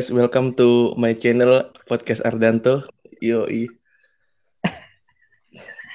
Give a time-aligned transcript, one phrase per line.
[0.00, 2.88] Guys, welcome to my channel podcast Ardanto.
[3.20, 3.68] Yoi.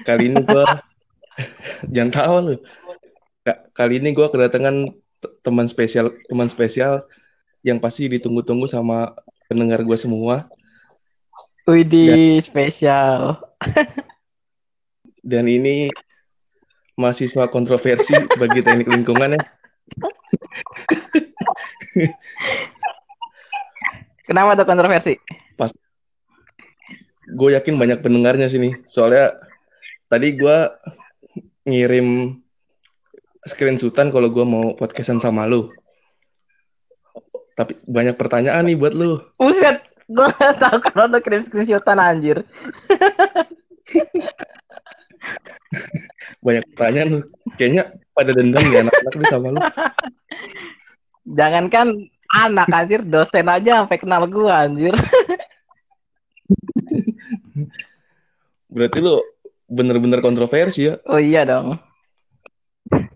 [0.05, 0.63] Kali ini gue
[1.97, 2.55] jangan tahu lu.
[3.41, 4.93] Ka- Kali ini gue kedatangan
[5.41, 7.09] teman spesial, teman spesial
[7.65, 9.17] yang pasti ditunggu-tunggu sama
[9.49, 10.45] pendengar gue semua.
[11.65, 13.41] Widih, spesial.
[15.33, 15.89] Dan ini
[16.93, 19.41] mahasiswa kontroversi bagi teknik lingkungan ya.
[24.25, 25.13] Kenapa tuh kontroversi?
[27.33, 28.73] Gue yakin banyak pendengarnya sini.
[28.85, 29.33] Soalnya
[30.09, 30.57] tadi gue
[31.65, 32.37] ngirim
[33.45, 35.73] screenshotan kalau gue mau podcastan sama lu.
[37.57, 39.21] Tapi banyak pertanyaan nih buat lu.
[39.41, 42.41] Buset, gue gak tau kalau udah kirim screenshotan anjir.
[46.45, 47.19] Banyak pertanyaan lu.
[47.57, 47.83] Kayaknya
[48.13, 49.59] pada dendam ya anak-anak sama lu.
[51.37, 51.87] Jangankan
[52.31, 54.93] anak anjir, dosen aja sampai kenal gue anjir.
[58.69, 59.21] Berarti lu
[59.65, 60.99] bener-bener kontroversi ya.
[61.09, 61.79] Oh iya dong.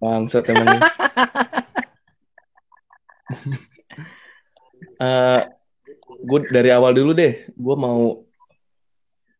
[0.01, 0.81] Bangsat emangnya.
[4.99, 5.41] Eh,
[6.27, 7.47] gue dari awal dulu deh.
[7.55, 8.19] Gue mau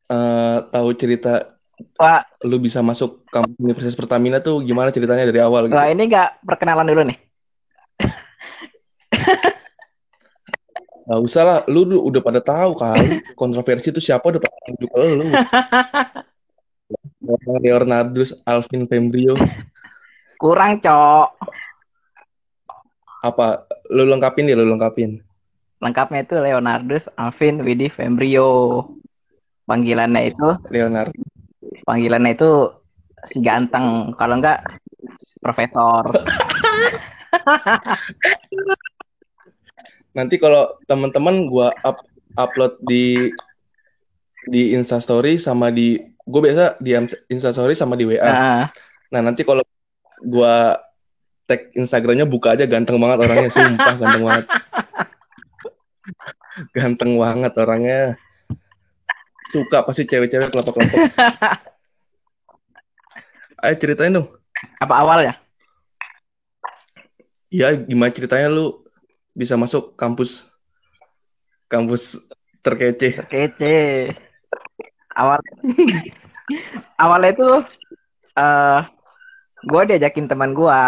[0.07, 1.59] eh, tahu cerita
[1.99, 5.75] Wah, lu bisa masuk kampus Universitas Pertamina tuh gimana ceritanya dari awal gitu.
[5.75, 7.17] wah ini gak perkenalan dulu nih.
[11.09, 15.01] Gak usah lah, lu, lu udah pada tahu kali kontroversi itu siapa udah pada juga
[15.09, 15.25] lu.
[17.65, 19.37] Leonardus Alvin Fembrio
[20.37, 21.29] Kurang, Cok.
[23.19, 25.19] apa lu lengkapin ya lu lengkapin.
[25.83, 28.85] Lengkapnya itu Leonardus Alvin Widih Fembrio.
[29.67, 31.11] Panggilannya itu, Leonard.
[31.83, 32.71] panggilannya itu
[33.33, 34.15] si ganteng.
[34.15, 34.63] Kalau enggak,
[35.43, 36.07] profesor.
[40.13, 42.01] Nanti kalau teman-teman gua up,
[42.37, 43.29] upload di
[44.49, 46.93] di Instastory sama di gue biasa di
[47.29, 48.29] Instastory sama di WA.
[48.29, 48.65] Nah,
[49.09, 49.65] Nah, nanti kalau
[50.21, 50.77] gua
[51.49, 54.45] tag Instagramnya buka aja ganteng banget orangnya, sumpah ganteng banget.
[56.75, 58.01] Ganteng banget orangnya.
[59.49, 60.99] Suka pasti cewek-cewek kelompok-kelompok.
[63.65, 64.27] Ayo ceritain dong.
[64.77, 65.33] apa awalnya?
[67.49, 68.83] Ya, gimana ceritanya lu
[69.33, 70.49] bisa masuk kampus
[71.69, 72.17] kampus
[72.65, 73.23] terkece?
[73.29, 74.09] Kece.
[75.13, 75.39] Awal
[77.03, 77.49] awalnya itu
[78.39, 78.79] eh
[79.59, 80.81] gue diajakin teman gue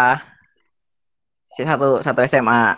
[1.56, 2.76] si satu satu SMA.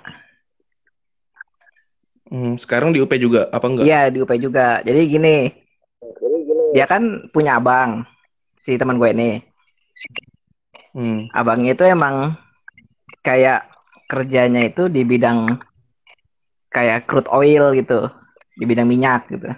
[2.24, 3.84] Hmm, sekarang di UP juga apa enggak?
[3.86, 4.82] Iya di UP juga.
[4.82, 5.36] Jadi gini,
[6.74, 8.02] dia kan punya abang
[8.66, 9.30] si teman gue ini.
[10.94, 12.38] Hmm, Abangnya itu emang
[13.22, 13.66] kayak
[14.08, 15.48] kerjanya itu di bidang
[16.74, 18.10] kayak crude oil gitu,
[18.58, 19.50] di bidang minyak gitu.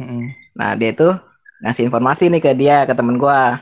[0.00, 0.32] hmm.
[0.56, 1.14] Nah, dia tuh
[1.60, 3.60] ngasih informasi nih ke dia, ke temen gua.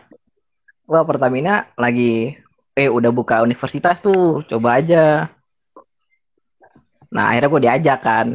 [0.89, 2.33] Wah, Pertamina lagi
[2.79, 5.29] eh udah buka universitas tuh, coba aja.
[7.11, 8.27] Nah, akhirnya gua diajak kan.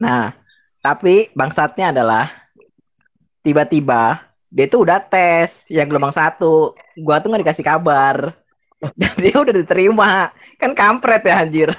[0.00, 0.32] Nah,
[0.80, 2.32] tapi bangsatnya adalah
[3.44, 6.74] tiba-tiba dia tuh udah tes yang gelombang satu.
[6.98, 8.34] Gua tuh nggak dikasih kabar.
[9.00, 10.34] Dan dia udah diterima.
[10.58, 11.70] Kan kampret ya anjir.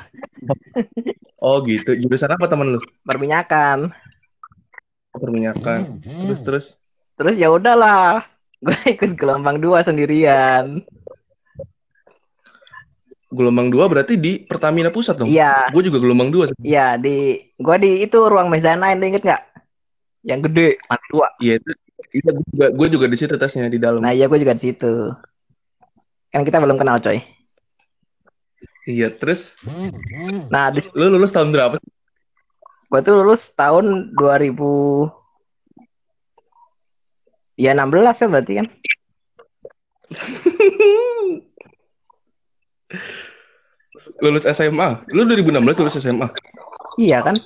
[1.37, 1.93] Oh gitu.
[1.99, 2.79] Jurusan apa temen lu?
[3.03, 3.91] Perminyakan.
[5.11, 5.79] Perminyakan.
[5.99, 6.65] Terus terus.
[7.19, 8.25] Terus ya udahlah,
[8.63, 10.81] gue ikut gelombang dua sendirian.
[13.31, 15.29] Gelombang dua berarti di Pertamina Pusat dong?
[15.31, 16.51] Iya, Gue juga gelombang dua.
[16.67, 19.43] iya di gue di itu ruang mezzanine inget nggak?
[20.27, 21.27] Yang gede, lantai dua.
[21.39, 21.71] Iya itu.
[22.11, 24.03] Iya gue juga, gue juga di situ tesnya di dalam.
[24.03, 25.15] Nah iya gue juga di situ.
[26.31, 27.23] Kan kita belum kenal coy.
[28.83, 29.55] Iya terus
[30.49, 31.77] Nah di, lu lulus tahun berapa?
[31.79, 31.89] sih?
[32.91, 34.59] gue tuh lulus tahun 2000
[37.55, 38.67] Ya 16 ya berarti kan.
[44.23, 44.89] lulus SMA.
[45.13, 46.27] Lu 2016 lulus SMA.
[46.97, 47.37] Iya kan?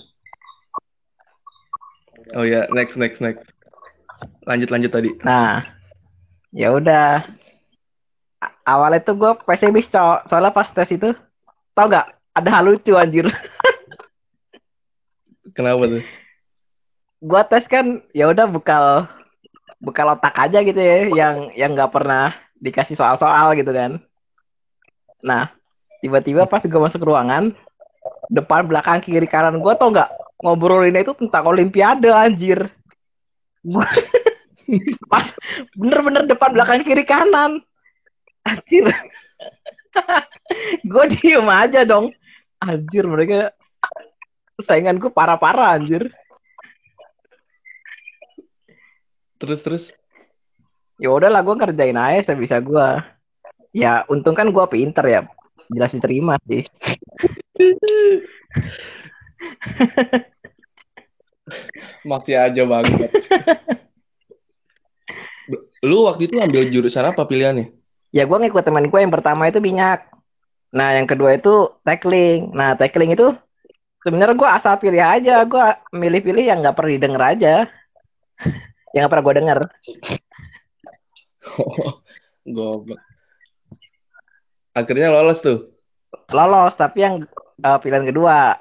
[2.33, 3.54] Oh ya, next next next.
[4.45, 5.09] Lanjut lanjut tadi.
[5.25, 5.65] Nah,
[6.53, 7.25] ya udah.
[8.65, 10.29] Awalnya tuh gue pesimis cok.
[10.29, 11.09] Soalnya pas tes itu,
[11.73, 12.13] tau gak?
[12.33, 13.25] Ada hal lucu anjir.
[15.55, 16.03] Kenapa tuh?
[17.25, 19.09] gua tes kan ya udah bekal
[19.81, 23.97] bekal otak aja gitu ya yang yang nggak pernah dikasih soal-soal gitu kan
[25.25, 25.49] nah
[26.05, 27.49] tiba-tiba pas gua masuk ruangan
[28.29, 30.05] depan belakang kiri kanan gua tau nggak
[30.37, 32.69] ngobrolinnya itu tentang olimpiade anjir
[35.11, 35.29] pas
[35.77, 37.61] bener-bener depan belakang kiri kanan.
[38.45, 38.89] Anjir.
[40.85, 42.13] Gue diem aja dong.
[42.61, 43.53] Anjir mereka
[44.63, 46.11] sainganku parah-parah anjir.
[49.39, 49.85] Terus terus.
[50.95, 52.87] ya udahlah gue kerjain aja sebisa gue
[53.75, 55.21] ya untung kan gue pinter ya.
[55.67, 56.63] Jelas diterima sih.
[62.05, 63.11] Masih aja banget.
[65.85, 67.85] Lu waktu itu ambil jurusan apa pilihannya?
[68.15, 70.07] ya gue ngikut teman gue yang pertama itu minyak
[70.71, 73.35] nah yang kedua itu tackling nah tackling itu
[73.99, 77.53] sebenarnya gue asal pilih aja gue milih-pilih yang nggak pernah didengar aja
[78.95, 79.59] yang nggak pernah gue denger
[82.45, 83.01] Goblok.
[84.77, 85.73] Akhirnya lolos tuh.
[86.29, 87.25] lolos tapi yang
[87.61, 88.53] eh, pilihan kedua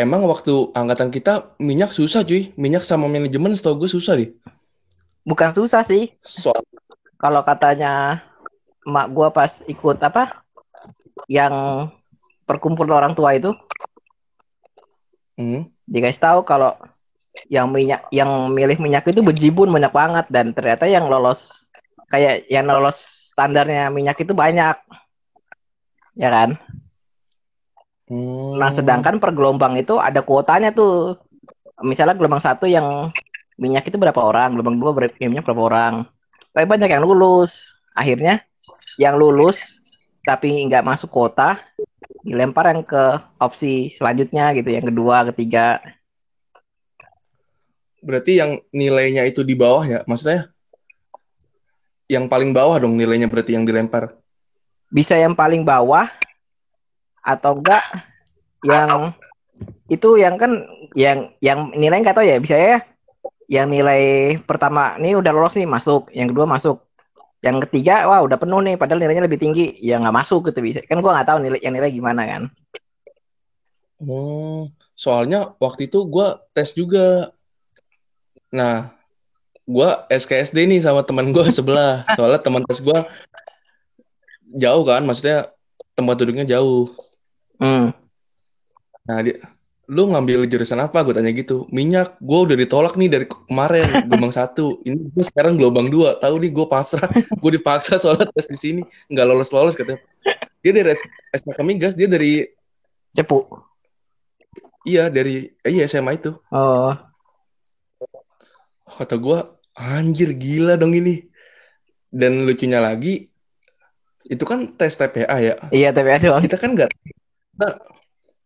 [0.00, 2.56] Emang waktu angkatan kita minyak susah cuy.
[2.56, 4.32] Minyak sama manajemen setahu gue susah deh.
[5.20, 6.64] bukan susah sih Soal
[7.20, 8.24] kalau katanya
[8.82, 10.40] emak gue pas ikut apa
[11.28, 11.52] yang
[12.48, 13.52] perkumpulan orang tua itu
[15.36, 15.68] Hmm.
[15.84, 16.72] dikasih tahu kalau
[17.48, 21.40] yang minyak yang milih minyak itu bejibun banyak banget dan ternyata yang lolos
[22.08, 22.96] kayak yang lolos
[23.32, 24.76] standarnya minyak itu banyak
[26.12, 26.60] ya kan
[28.10, 28.58] Hmm.
[28.58, 31.14] nah sedangkan per gelombang itu ada kuotanya tuh
[31.80, 33.14] misalnya gelombang satu yang
[33.54, 35.94] minyak itu berapa orang gelombang dua ber- minyak berapa orang
[36.50, 37.54] tapi banyak yang lulus
[37.94, 38.42] akhirnya
[38.98, 39.62] yang lulus
[40.26, 41.62] tapi nggak masuk kuota
[42.26, 43.04] dilempar yang ke
[43.38, 45.78] opsi selanjutnya gitu yang kedua ketiga
[48.00, 50.00] Berarti yang nilainya itu di bawah ya?
[50.08, 50.48] Maksudnya
[52.08, 54.16] yang paling bawah dong nilainya berarti yang dilempar.
[54.90, 56.10] bisa yang paling bawah
[57.20, 57.84] atau enggak
[58.64, 59.12] yang
[59.92, 60.52] itu yang kan
[60.96, 62.78] yang yang nilai nggak tahu ya bisa ya
[63.50, 66.80] yang nilai pertama ini udah lolos nih masuk yang kedua masuk
[67.40, 70.80] yang ketiga wah udah penuh nih padahal nilainya lebih tinggi ya nggak masuk gitu bisa
[70.86, 72.42] kan gua nggak tahu nilai yang nilai gimana kan
[74.00, 77.36] Oh, soalnya waktu itu gue tes juga.
[78.48, 78.96] Nah,
[79.68, 82.08] gue SKSD nih sama teman gue sebelah.
[82.16, 82.98] Soalnya teman tes gue
[84.56, 85.52] jauh kan, maksudnya
[85.92, 86.88] tempat duduknya jauh.
[87.60, 87.86] Hmm.
[89.10, 89.36] Nah, dia,
[89.90, 91.02] lu ngambil jurusan apa?
[91.02, 91.66] Gue tanya gitu.
[91.74, 94.78] Minyak, gue udah ditolak nih dari kemarin, gelombang satu.
[94.86, 96.14] Ini gue sekarang gelombang dua.
[96.16, 97.10] Tahu nih, gue pasrah.
[97.42, 98.82] gue dipaksa soalnya tes di sini.
[99.10, 99.98] Nggak lolos-lolos katanya.
[100.62, 100.94] Dia dari
[101.34, 102.44] SMK Migas, dia dari,
[103.16, 103.48] cepu
[104.84, 106.36] iya dari, eh, iya SMA itu.
[106.52, 106.92] oh
[108.90, 109.38] Kata gue,
[109.74, 111.24] anjir gila dong ini.
[112.10, 113.30] Dan lucunya lagi,
[114.26, 115.54] itu kan tes TPA ya.
[115.70, 116.90] iya TPA doang Kita kan nggak,
[117.60, 117.76] kita-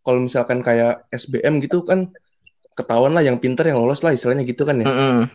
[0.03, 2.11] kalau misalkan kayak SBM gitu kan,
[2.75, 4.91] ketahuan lah yang pinter yang lolos lah istilahnya gitu kan ya.
[4.91, 5.31] Mm-mm.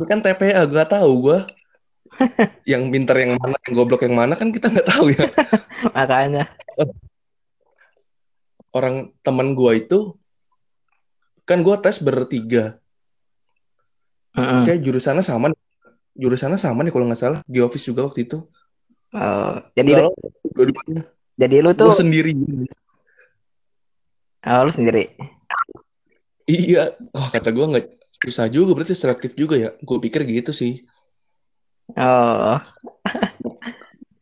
[0.00, 1.38] Ini kan TPA, gak tahu gue.
[2.72, 5.28] yang pinter yang mana, yang goblok yang mana kan kita nggak tahu ya.
[5.96, 6.48] makanya
[8.72, 10.16] Orang teman gue itu,
[11.44, 12.80] kan gue tes bertiga.
[14.32, 14.64] Mm-mm.
[14.64, 15.52] Kayak jurusannya sama,
[16.16, 17.40] jurusannya sama nih kalau nggak salah.
[17.44, 18.48] Geofis juga waktu itu.
[19.12, 20.08] Oh, jadi
[20.56, 21.04] dua-duanya.
[21.42, 22.30] Jadi lu Gue tuh sendiri.
[24.46, 25.10] oh, lu sendiri
[26.42, 29.70] Iya, wah kata gue nggak susah juga berarti selektif juga ya.
[29.78, 30.82] Gue pikir gitu sih.
[31.94, 32.58] oh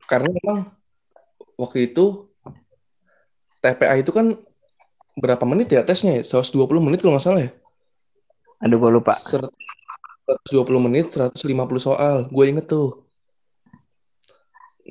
[0.05, 0.69] Karena memang
[1.57, 2.29] waktu itu
[3.65, 4.37] TPA itu kan
[5.17, 6.23] berapa menit ya tesnya ya?
[6.45, 7.51] 120 menit kalau nggak salah ya.
[8.61, 9.57] aduh gue lupa 120
[10.87, 11.41] menit, 150
[11.81, 12.29] soal.
[12.29, 13.10] Gue inget tuh.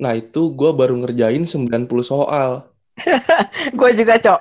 [0.00, 1.68] Nah itu gue baru ngerjain 90
[2.00, 2.64] soal.
[3.80, 4.40] gue juga cok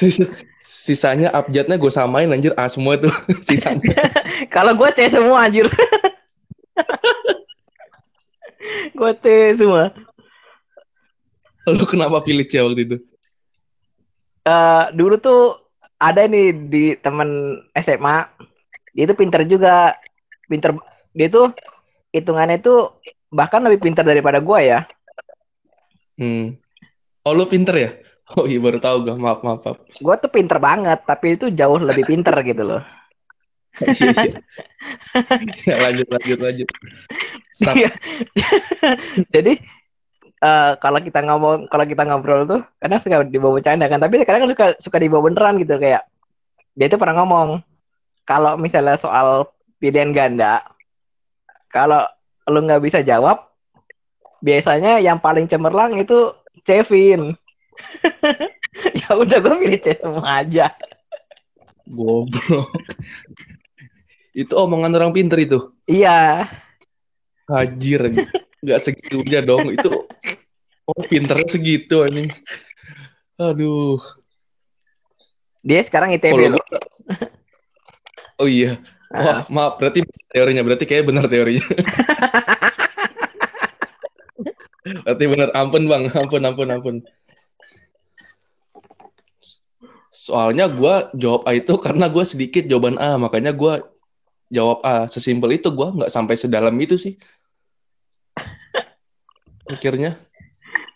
[0.00, 0.32] Sis-
[0.64, 3.12] Sisanya abjadnya gue samain anjir A semua tuh
[3.48, 3.90] sisanya.
[4.54, 5.66] Kalau gue C semua anjir.
[8.96, 9.24] gue C
[9.56, 9.92] semua.
[11.68, 12.96] Lu kenapa pilih C waktu itu?
[14.44, 15.60] Eh, dulu tuh
[16.00, 18.28] ada nih di temen SMA.
[18.96, 19.96] Dia itu pinter juga.
[20.48, 20.76] Pinter.
[21.12, 21.52] Dia tuh
[22.12, 22.94] hitungannya tuh
[23.30, 24.84] bahkan lebih pinter daripada gue ya.
[26.18, 26.58] Hmm.
[27.24, 27.92] Oh lu pinter ya?
[28.38, 29.14] Oh iya baru tahu gue.
[29.18, 29.58] Maaf maaf.
[29.66, 29.78] maaf.
[29.98, 32.82] Gue tuh pinter banget, tapi itu jauh lebih pinter gitu loh.
[35.66, 36.68] Ya, lanjut lanjut lanjut.
[37.74, 37.90] Iya.
[39.34, 39.58] Jadi
[40.46, 44.46] eh, kalau kita ngomong, kalau kita ngobrol tuh, kadang suka dibawa bercanda kan, tapi kadang
[44.46, 46.06] kan suka suka dibawa beneran gitu kayak
[46.78, 47.66] dia itu pernah ngomong
[48.22, 49.50] kalau misalnya soal
[49.82, 50.62] pilihan ganda,
[51.74, 52.06] kalau
[52.50, 53.46] lu nggak bisa jawab,
[54.42, 56.34] biasanya yang paling cemerlang itu
[56.66, 57.32] Kevin.
[59.00, 60.74] ya udah gue pilih C semua aja.
[61.86, 62.70] Goblok.
[64.30, 65.74] Itu omongan orang pinter itu.
[65.90, 66.46] Iya,
[67.50, 68.30] Hajir.
[68.60, 69.88] nggak segitunya dong itu
[70.84, 72.28] oh pinternya segitu anjing
[73.40, 73.96] aduh
[75.64, 76.60] Dia sekarang ITB
[78.36, 78.76] oh iya
[79.10, 81.66] wah maaf berarti teorinya berarti kayak benar teorinya.
[84.80, 85.48] Berarti benar.
[85.54, 86.02] Ampun bang.
[86.10, 86.96] Ampun ampun ampun.
[90.10, 93.80] Soalnya gua jawab A itu karena gua sedikit jawaban A makanya gua
[94.50, 95.06] jawab A.
[95.06, 97.14] Sesimpel itu gua nggak sampai sedalam itu sih.
[99.70, 100.18] Mikirnya.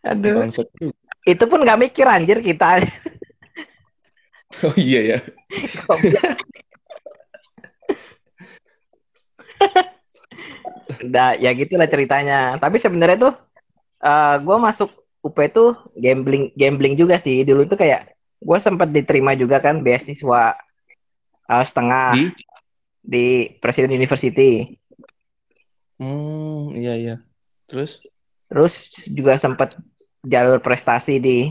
[0.04, 0.42] Aduh.
[0.42, 0.68] bangsat.
[1.24, 2.84] Itu pun gak mikir anjir kita.
[4.68, 5.18] oh iya ya
[11.04, 12.56] Udah ya gitulah ceritanya.
[12.60, 13.34] Tapi sebenarnya tuh
[14.04, 14.90] eh gue masuk
[15.24, 17.42] UP tuh gambling gambling juga sih.
[17.48, 20.56] Dulu tuh kayak gue sempat diterima juga kan beasiswa
[21.50, 22.24] eh, setengah di
[23.04, 23.24] di
[23.60, 24.76] Presiden University.
[26.00, 27.14] hmm iya iya
[27.68, 28.02] terus
[28.48, 28.74] Terus
[29.10, 29.74] juga sempat
[30.22, 31.50] jalur prestasi di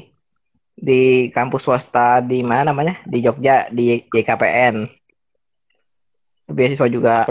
[0.74, 3.04] di kampus swasta di mana namanya?
[3.06, 4.88] Di Jogja di YKPN.
[6.48, 7.28] Beasiswa juga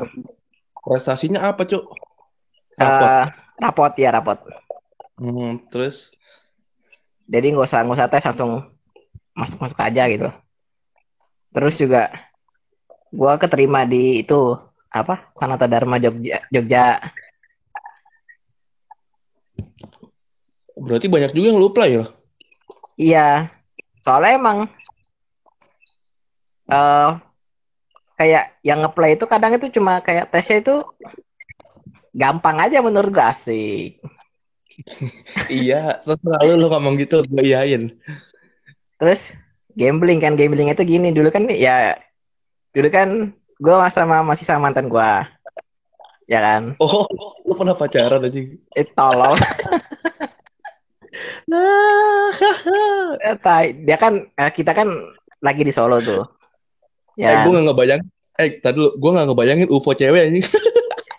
[0.82, 1.84] prestasinya apa cuk
[2.76, 3.24] rapot eh,
[3.62, 4.38] rapot ya rapot.
[5.22, 6.10] hmm, terus
[7.30, 8.52] Jadi nggak usah nggak usah tes langsung
[9.32, 10.28] masuk masuk aja gitu.
[11.54, 12.12] Terus juga
[13.14, 14.58] gua keterima di itu
[14.92, 17.00] apa Sanata Dharma Jogja Jogja.
[20.82, 22.04] berarti banyak juga yang lu apply ya
[22.98, 23.28] Iya.
[24.02, 24.58] Soalnya emang
[26.68, 27.10] eh
[28.18, 30.74] kayak yang ngeplay itu kadang itu cuma kayak tesnya itu
[32.12, 33.90] gampang aja menurut gue asik.
[35.52, 36.18] iya terus
[36.56, 37.92] lu ngomong gitu gue iyain.
[39.00, 39.20] Terus
[39.76, 41.96] gambling kan gambling itu gini dulu kan ya
[42.76, 45.10] dulu kan gue sama masih sama mantan gue
[46.28, 46.76] ya kan?
[46.80, 47.04] Oh
[47.44, 48.40] lu pernah pacaran aja
[48.76, 49.36] eh tolol
[51.50, 52.32] nah
[53.22, 53.76] Eh, tai.
[53.84, 54.88] dia kan eh, kita kan
[55.44, 56.22] lagi di Solo tuh
[57.18, 57.44] eh, ya.
[57.44, 58.08] gue gak ngebayangin.
[58.38, 58.90] Eh tadi dulu.
[58.96, 60.44] Gue gak ngebayangin UFO cewek anjing.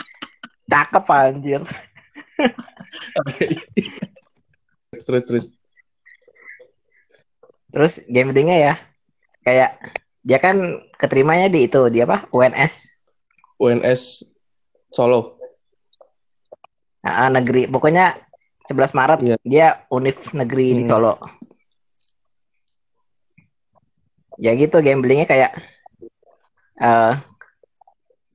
[0.71, 1.61] Cakep anjir.
[4.93, 5.45] Terus terus
[7.69, 7.93] terus.
[8.05, 8.73] Gamblingnya ya.
[9.43, 9.71] Kayak
[10.23, 10.55] dia kan
[10.95, 12.25] keterimanya di itu di apa?
[12.31, 12.73] UNS
[13.59, 14.01] UNS
[14.89, 15.37] Solo.
[17.03, 17.67] Ah, negeri.
[17.67, 18.15] Pokoknya
[18.63, 19.35] 11 Maret Iya.
[19.43, 20.89] dia univ negeri di Hmm.
[20.89, 21.13] Solo.
[24.39, 25.51] Ya gitu gamblingnya kayak
[26.83, 27.13] eh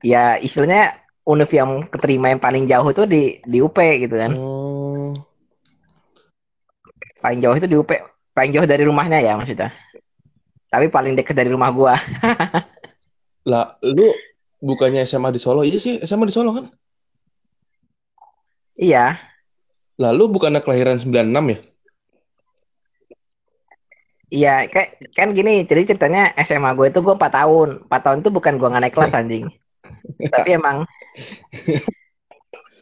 [0.01, 0.97] ya istilahnya
[1.29, 4.31] univ yang keterima yang paling jauh itu di di UP gitu kan.
[4.33, 5.13] Hmm,
[7.21, 7.91] paling jauh itu di UP
[8.33, 9.69] paling jauh dari rumahnya ya maksudnya.
[10.69, 11.97] Tapi paling dekat dari rumah gua.
[13.49, 14.09] Lah lu
[14.61, 15.61] bukannya SMA di Solo?
[15.61, 16.65] Iya sih SMA di Solo kan?
[18.73, 19.17] Iya.
[19.99, 21.68] Lalu bukannya kelahiran 96 ya
[24.29, 27.69] iya kayak kan gini jadi ceritanya SMA gue itu gue 4 tahun.
[27.89, 29.45] 4 tahun itu bukan gua nggak naik kelas anjing.
[30.33, 30.85] Tapi emang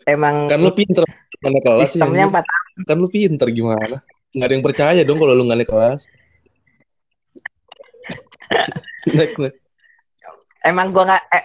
[0.03, 1.03] emang kan lu pinter
[1.39, 2.43] gak naik kelas sih sistemnya anjing.
[2.43, 2.79] 4 tahun.
[2.83, 3.97] Kan lu pinter gimana?
[4.35, 6.01] Nggak ada yang percaya dong kalau lu nggak naik kelas.
[9.07, 9.55] Naik, naik.
[10.67, 11.43] emang gua nggak eh,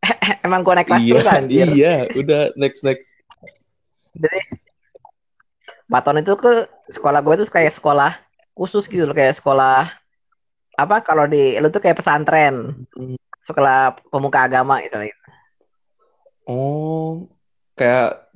[0.46, 1.66] emang gua naik kelas iya terus anjir.
[1.72, 1.94] iya.
[2.12, 3.16] Udah next next.
[4.12, 4.40] Jadi
[5.88, 8.12] Baton itu ke sekolah gue tuh kayak sekolah
[8.58, 9.94] khusus gitu loh kayak sekolah
[10.74, 12.86] apa kalau di lu tuh kayak pesantren
[13.46, 14.98] sekolah pemuka agama gitu
[16.50, 17.30] oh
[17.78, 18.28] kayak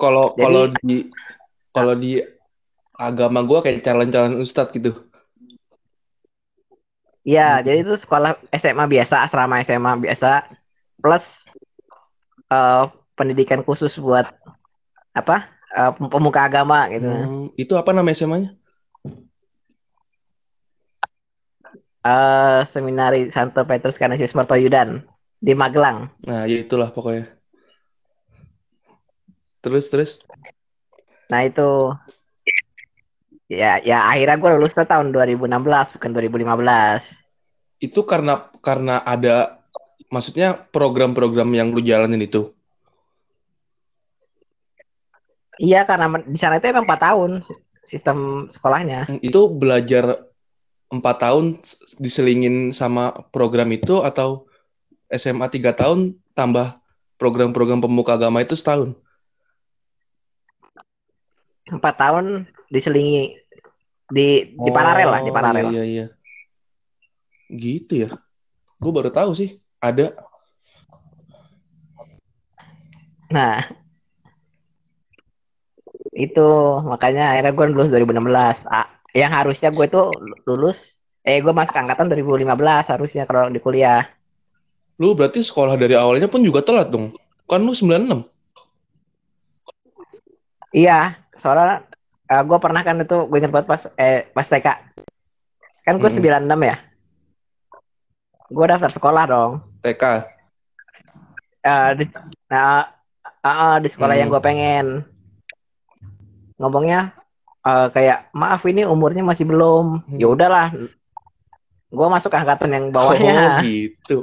[0.00, 1.12] kalau kalau di
[1.74, 2.22] kalau di
[3.00, 4.92] agama gua kayak calon-calon ustadz gitu.
[7.20, 7.64] Iya Hmm.
[7.68, 10.48] jadi itu sekolah SMA biasa asrama SMA biasa
[11.00, 11.24] plus
[12.48, 12.84] eh,
[13.16, 14.28] pendidikan khusus buat
[15.12, 17.08] apa eh, pemuka agama gitu.
[17.08, 18.56] Hmm, itu apa nama SMA-nya
[22.00, 25.04] Eh, seminari Santo Petrus Canisius Mertoyudan
[25.36, 26.08] di Magelang.
[26.24, 27.28] Nah ya itulah pokoknya.
[29.60, 30.10] Terus terus?
[31.28, 31.92] Nah itu.
[33.52, 37.04] Ya ya akhirnya gue lulus tuh tahun 2016 bukan 2015.
[37.80, 39.64] itu karena karena ada
[40.12, 42.52] maksudnya program-program yang lu jalanin itu?
[45.56, 47.30] Iya karena di sana itu emang 4 tahun
[47.88, 49.08] sistem sekolahnya.
[49.08, 50.29] Hmm, itu belajar
[50.90, 51.62] empat tahun
[52.02, 54.50] diselingin sama program itu atau
[55.10, 56.78] SMA tiga tahun tambah
[57.18, 58.98] program-program pemuka agama itu setahun
[61.70, 63.38] 4 tahun diselingi
[64.10, 65.66] di di paralel lah, di Oh, paralel.
[65.70, 66.06] Iya, iya.
[67.46, 68.10] Gitu ya.
[68.82, 70.10] Gue baru tahu sih ada.
[73.30, 73.70] Nah,
[76.10, 76.48] itu
[76.82, 80.10] makanya akhirnya gue lulus 2016 ah, yang harusnya gue tuh
[80.46, 80.78] lulus
[81.20, 82.46] eh gue masuk angkatan 2015
[82.90, 84.06] harusnya kalau di kuliah
[85.00, 87.16] Lu berarti sekolah dari awalnya pun juga telat dong.
[87.48, 88.20] Kan lu 96.
[90.70, 91.82] iya soalnya
[92.28, 94.68] uh, gue pernah kan itu gue inget banget pas eh pas TK
[95.82, 96.46] kan gue Hmm.
[96.46, 96.76] 96 ya
[98.50, 100.04] gue daftar sekolah dong TK.
[101.60, 102.04] Eh, di,
[102.48, 102.88] nah,
[103.20, 104.20] eh, eh, di sekolah Hmm.
[104.20, 104.86] yang gue pengen
[106.56, 107.12] ngomongnya
[107.60, 110.18] eh, kayak maaf ini umurnya masih belum Hmm.
[110.18, 110.68] ya udahlah
[111.90, 114.22] gue masuk angkatan yang Oh bawahnya gitu.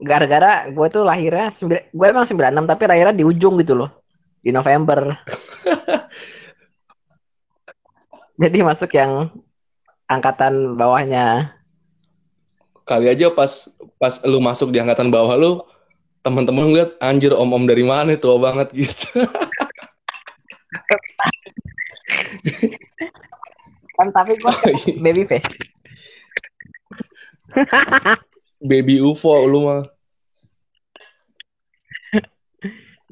[0.00, 3.90] gara-gara gue tuh lahirnya gue emang 96 tapi lahirnya di ujung gitu loh
[4.40, 5.16] di November
[8.42, 9.30] jadi masuk yang
[10.04, 11.54] angkatan bawahnya
[12.84, 13.64] Kali aja pas
[13.96, 15.56] pas lu masuk di angkatan bawah lu,
[16.20, 19.24] teman-teman ngeliat anjir om-om dari mana tua banget gitu.
[23.94, 24.52] kan tapi gue
[25.00, 25.48] baby face
[28.64, 29.82] Baby UFO lu mah.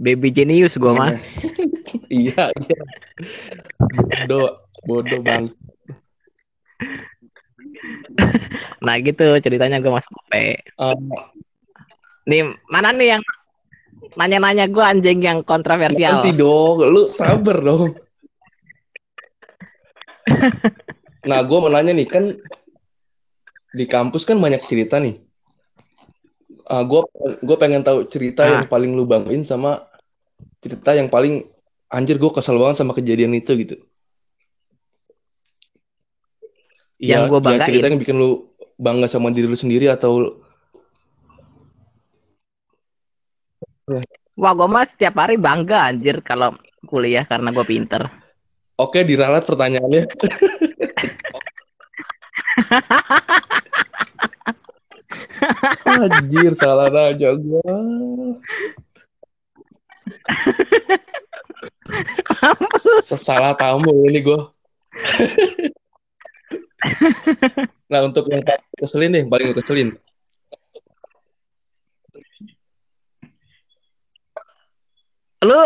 [0.03, 1.14] baby genius gue mah
[2.11, 2.81] iya, iya.
[4.27, 5.46] Bodoh, bodoh bang.
[8.83, 10.33] nah gitu ceritanya gue masuk UP
[10.83, 11.07] Um,
[12.27, 13.22] nih mana nih yang
[14.14, 17.90] nanya-nanya gue anjing yang kontroversial nanti dong, lu sabar dong.
[21.22, 22.35] Nah, gue mau nanya nih, kan
[23.70, 25.14] di kampus kan banyak cerita nih.
[26.66, 26.98] Ah, gue
[27.38, 28.51] gue pengen tahu cerita Ah.
[28.59, 29.87] yang paling lu banggain sama
[30.59, 31.46] cerita yang paling
[31.87, 33.79] anjir gue kesel banget sama kejadian itu gitu.
[36.98, 37.66] Yang ya banggain?
[37.70, 40.41] cerita yang bikin lu bangga sama diri lu sendiri atau
[44.38, 46.55] Wah, gue mah setiap hari bangga anjir kalau
[46.87, 48.03] kuliah karena gue pinter.
[48.79, 50.07] oke diralat pertanyaannya.
[55.87, 57.75] Anjir, salah aja gua.
[63.03, 64.49] Salah tamu ini gua.
[67.90, 69.88] nah, untuk yang paling keselin nih, paling keselin.
[75.42, 75.59] Lu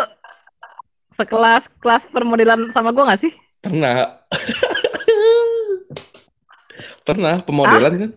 [1.21, 3.33] sekelas kelas permodelan sama gue gak sih?
[3.61, 4.17] Pernah.
[7.07, 8.11] Pernah pemodelan kan?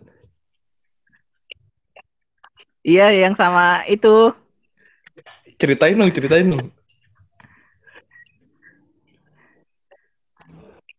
[2.81, 4.33] Iya, yang sama itu.
[5.59, 6.71] Ceritain dong, ceritain dong.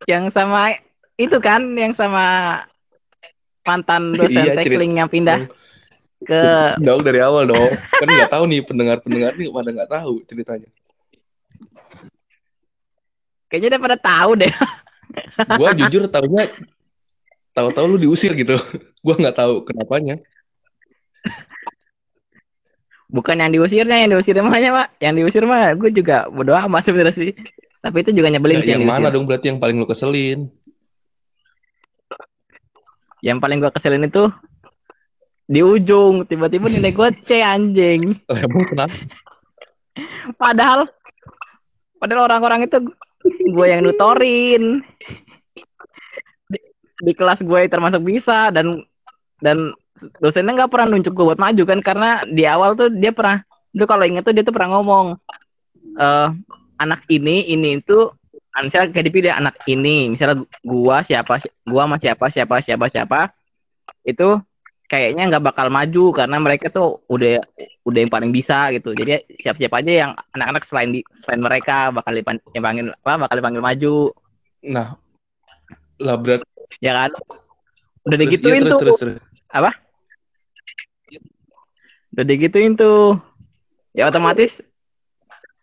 [0.06, 0.76] Yang sama
[1.18, 2.24] itu kan, yang sama
[3.64, 5.50] mantan dosen Iya, tekling yang pindah
[6.20, 6.40] ke
[6.86, 7.70] Dong dari awal dong.
[7.90, 10.68] Kan nggak tahu nih pendengar-pendengar nih pada nggak tahu ceritanya.
[13.50, 14.52] kayaknya udah pada tahu deh.
[15.58, 16.54] Gua jujur tahunya
[17.50, 18.54] tahu-tahu lu diusir gitu.
[19.04, 20.22] Gua nggak tahu kenapanya.
[23.10, 25.02] Bukan yang diusirnya, yang diusir mahnya, Pak.
[25.02, 27.34] Yang diusir mah gue juga bodo amat sebenarnya sih.
[27.82, 28.94] Tapi itu juga nyebelin Ya, sih yang diusir.
[28.94, 30.46] mana dong berarti yang paling lu keselin?
[33.18, 34.30] Yang paling gue keselin itu
[35.50, 38.14] di ujung tiba-tiba nilai gue C anjing.
[38.30, 38.94] Lah, Emang kenapa?
[40.38, 40.80] Padahal
[41.98, 42.78] padahal orang-orang itu
[43.50, 44.86] gue yang nutorin.
[46.46, 46.58] Di,
[47.02, 48.86] di kelas gue termasuk bisa dan
[49.42, 49.74] dan
[50.22, 53.42] dosennya nggak pernah nunjuk gue buat maju kan karena di awal tuh dia pernah
[53.74, 55.18] itu kalau inget tuh dia tuh pernah ngomong
[55.98, 56.28] eh
[56.80, 58.08] anak ini ini itu
[58.64, 63.20] misalnya kayak dipilih anak ini misalnya gua siapa gua sama siapa siapa siapa siapa
[64.02, 64.40] itu
[64.90, 67.38] kayaknya nggak bakal maju karena mereka tuh udah
[67.86, 68.90] udah yang paling bisa gitu.
[68.90, 73.62] Jadi siap-siap aja yang anak-anak selain di selain mereka bakal dipan- dipanggil apa bakal dipanggil
[73.62, 73.96] maju.
[74.66, 74.98] Nah,
[76.02, 76.44] lah berarti
[76.82, 77.14] ya kan?
[78.02, 78.80] Udah iya, digituin terus, tuh.
[78.82, 79.22] terus, terus.
[82.10, 83.22] udah digituin tuh.
[83.94, 84.50] Ya otomatis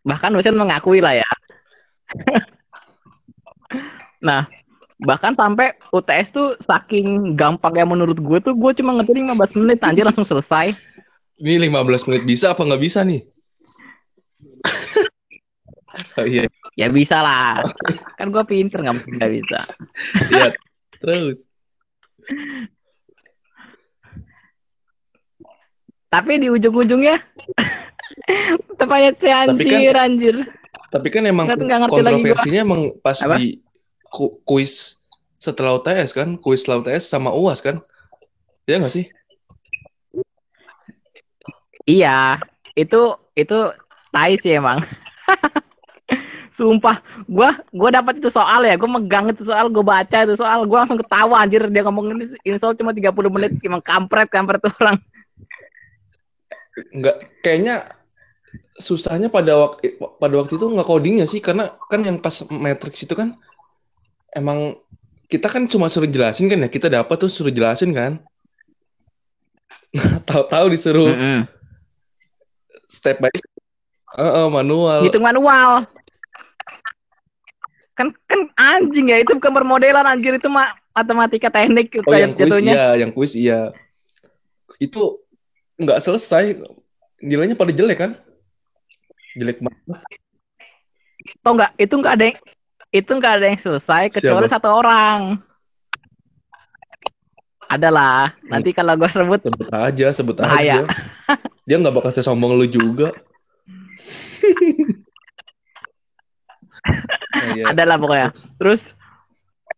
[0.07, 1.27] bahkan dosen mengakui lah ya.
[4.17, 4.49] Nah
[4.97, 10.01] bahkan sampai UTS tuh saking gampangnya menurut gue tuh gue cuma ngerti 15 menit anjir
[10.01, 10.73] langsung selesai
[11.37, 13.21] Ini 15 menit bisa apa nggak bisa nih?
[16.17, 17.61] oh, iya, ya bisa lah
[18.15, 19.59] kan gue pinter nggak mungkin nggak bisa
[20.29, 20.47] iya.
[20.97, 21.45] Terus.
[26.07, 27.21] tapi di ujung-ujungnya
[28.75, 30.35] tepatnya si anjir anjir
[30.87, 33.35] Tapi kan emang Nggak- nggak ngerti lagi kontroversinya emang pas Apa?
[33.37, 33.59] di
[34.17, 34.97] ku- kuis
[35.37, 37.77] setelah UTS kan, kuis setelah UTS sama UAS kan?
[38.65, 39.05] Iya nggak sih?
[41.87, 42.41] iya
[42.75, 43.57] itu itu
[44.11, 44.83] tai sih emang
[46.57, 50.65] Sumpah, gua gua dapat itu soal ya, gua megang itu soal, gua baca itu soal,
[50.65, 54.73] gua langsung ketawa anjir dia ngomong ini install cuma 30 menit, emang kampret kampret tuh
[54.81, 54.97] orang.
[56.97, 57.85] Enggak, kayaknya
[58.77, 63.13] susahnya pada waktu pada waktu itu nggak codingnya sih karena kan yang pas matrix itu
[63.13, 63.37] kan
[64.37, 64.77] emang
[65.27, 68.21] kita kan cuma suruh jelasin kan ya kita dapat tuh suruh jelasin kan
[70.29, 71.39] tahu-tahu disuruh Mm -mm.
[72.87, 73.57] step by step
[74.15, 75.89] uh, uh, manual Hitung manual.
[77.97, 82.45] Kan kan anjing ya, itu bukan permodelan anjir itu mah matematika teknik oh yang kuis
[82.53, 82.73] jatuhnya.
[82.73, 83.73] iya yang kuis iya
[84.77, 85.17] itu
[85.81, 86.61] nggak selesai
[87.21, 88.11] nilainya pada jelek kan
[89.33, 89.97] jelek banget
[91.43, 91.71] Tau nggak?
[91.75, 92.37] Itu nggak ada yang
[92.89, 94.55] itu nggak ada yang selesai kecuali Siapa?
[94.55, 95.19] satu orang.
[97.67, 98.31] Adalah.
[98.43, 100.87] Nanti kalau gue sebut sebut aja sebut Bahaya.
[100.87, 100.95] aja
[101.67, 103.11] dia nggak bakal sesombong lu juga
[107.37, 107.63] Nah, iya.
[107.67, 108.29] adalah pokoknya.
[108.55, 108.81] Terus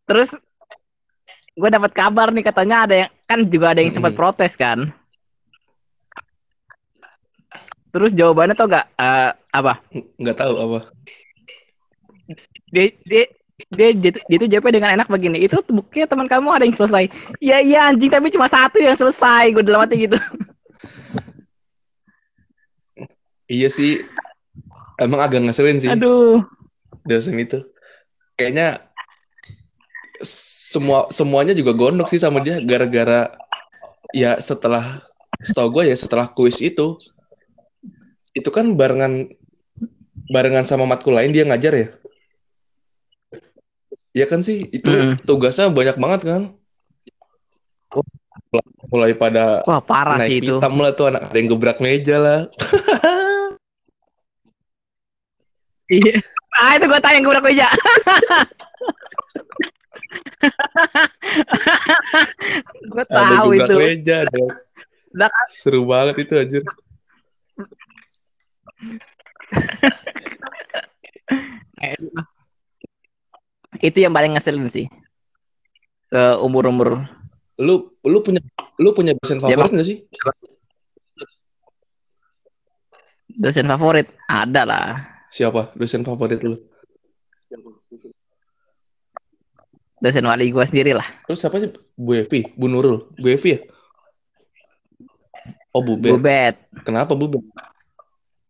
[0.05, 0.29] terus
[1.51, 4.93] gue dapat kabar nih katanya ada yang kan juga ada yang sempat protes kan.
[7.89, 9.81] Terus jawabannya tau nggak Eh, apa?
[10.15, 10.79] nggak tahu apa
[12.69, 13.23] Dia dia
[13.69, 15.43] dia dia, dia tuh jawabnya dengan enak begini.
[15.43, 17.05] Itu buktinya teman kamu ada yang selesai.
[17.43, 19.51] Iya iya anjing tapi cuma satu yang selesai.
[19.51, 20.17] Gue dalam hati gitu.
[23.49, 24.05] iya sih
[25.01, 26.45] emang agak ngeselin sih Aduh.
[27.03, 27.65] dosen itu
[28.37, 28.77] kayaknya
[30.69, 33.33] semua semuanya juga gondok sih sama dia gara-gara
[34.13, 35.01] ya setelah
[35.41, 37.01] setahu gue ya setelah kuis itu
[38.37, 39.33] itu kan barengan
[40.29, 41.87] barengan sama matkul lain dia ngajar ya
[44.19, 45.15] ya kan sih itu Mm.
[45.23, 46.41] tugasnya banyak banget kan
[47.89, 48.03] Oh,
[48.87, 50.55] mulai pada Wah parah sih naik itu.
[50.55, 52.39] hitam lah tuh anak ada yang gebrak meja lah
[55.89, 56.19] Iya.
[56.51, 57.67] Ah itu gue tanya gue udah meja.
[62.85, 63.75] gue ada yang tahu gebrak itu.
[63.75, 64.37] meja ada
[65.09, 66.63] Udah seru banget itu anjir
[73.79, 74.87] itu yang paling ngeselin sih.
[76.07, 77.05] Ke umur-umur
[77.59, 78.39] lu lu punya
[78.79, 79.99] lu punya dosen favorit nggak sih
[83.29, 84.87] dosen favorit ada lah.
[85.29, 86.55] siapa dosen favorit lu
[89.99, 91.03] Dosen wali gue sendiri lah.
[91.27, 93.59] terus siapa sih Bu Evi Bu Nurul Bu Evi ya
[95.69, 96.55] oh Bu Bet Bubet.
[96.81, 97.43] kenapa Bu Bet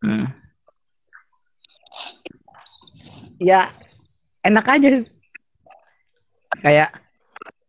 [0.00, 0.32] Hmm.
[3.36, 3.68] Ya
[4.40, 5.04] enak aja.
[6.58, 6.90] Kayak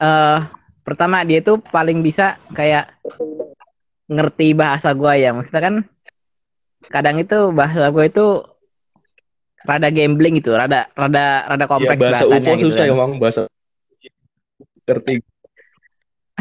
[0.02, 0.40] eh
[0.82, 2.90] pertama dia tuh paling bisa kayak
[4.10, 5.30] ngerti bahasa gua ya.
[5.32, 5.76] Maksudnya kan
[6.90, 8.42] kadang itu bahasa gua itu
[9.62, 12.94] rada gambling gitu, rada rada rada ya kompleks bahasa bahasanya UFO gitu susah kan.
[12.98, 13.42] emang bahasa
[14.90, 15.14] ngerti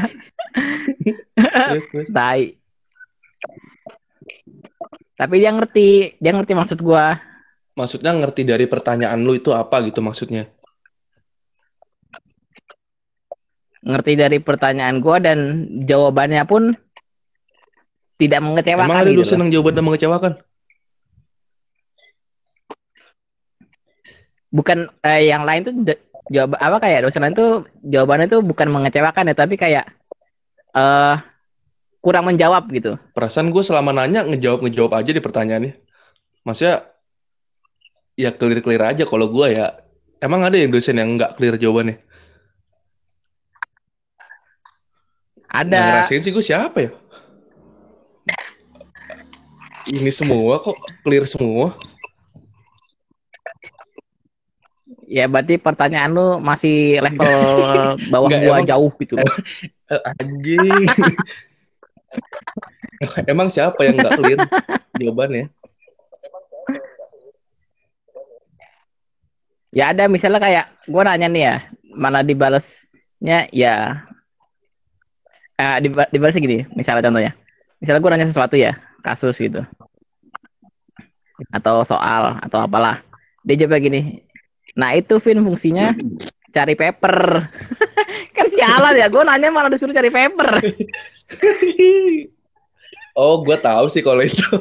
[1.68, 2.57] terus terus Tai.
[5.20, 7.20] Tapi dia ngerti, dia ngerti maksud gua.
[7.76, 10.48] maksudnya ngerti dari pertanyaan lu itu apa gitu maksudnya
[13.81, 16.77] Ngerti dari pertanyaan gua dan jawabannya pun
[18.21, 19.21] tidak mengecewakan emang ada gitu.
[19.25, 20.33] dosen yang jawabannya mengecewakan?
[24.53, 25.75] Bukan eh, yang lain tuh
[26.29, 29.88] jawab apa kayak dosen lain tuh jawabannya tuh bukan mengecewakan ya tapi kayak
[30.77, 31.16] eh
[32.05, 33.01] kurang menjawab gitu.
[33.16, 35.73] Perasaan gue selama nanya ngejawab ngejawab aja di pertanyaannya.
[36.45, 36.85] Maksudnya
[38.21, 39.73] ya clear clear aja kalau gue ya.
[40.21, 42.10] Emang ada yang dosen yang nggak clear jawabannya
[45.51, 46.07] Ada.
[46.07, 46.91] Ngerasain sih gue siapa ya?
[49.91, 51.75] Ini semua kok clear semua.
[55.11, 59.19] Ya berarti pertanyaan lu masih level bawah Nggak, gua emang- jauh gitu.
[59.91, 60.87] Eh, anjing.
[63.27, 64.39] Emang siapa yang nggak clear
[64.95, 65.51] jawabannya?
[69.75, 70.07] Ya ada.
[70.07, 71.57] Misalnya kayak gua nanya nih ya
[71.91, 73.51] mana dibalasnya?
[73.51, 74.07] Ya
[75.61, 77.33] eh diba- dibalasnya gini misalnya contohnya.
[77.81, 78.73] Misalnya gua nanya sesuatu ya
[79.05, 79.61] kasus gitu.
[81.53, 83.05] Atau soal atau apalah.
[83.44, 84.25] Dia jawab gini
[84.79, 85.92] nah itu Vin fungsinya
[86.55, 87.16] cari paper.
[88.37, 90.51] Kan sialan ya gue nanya malah disuruh cari paper.
[93.18, 94.38] Oh gue tahu sih kalau itu.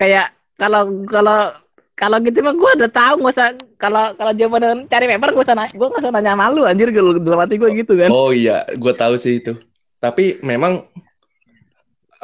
[0.00, 1.54] Kayak kalau kalau
[2.00, 5.56] kalau gitu mah gue udah tahu nggak usah kalau kalau jawaban cari paper gue usah
[5.56, 8.64] nanya gue nggak usah nanya malu anjir gue dalam hati gue gitu kan oh iya
[8.72, 9.52] gue tahu sih itu
[10.00, 10.88] tapi memang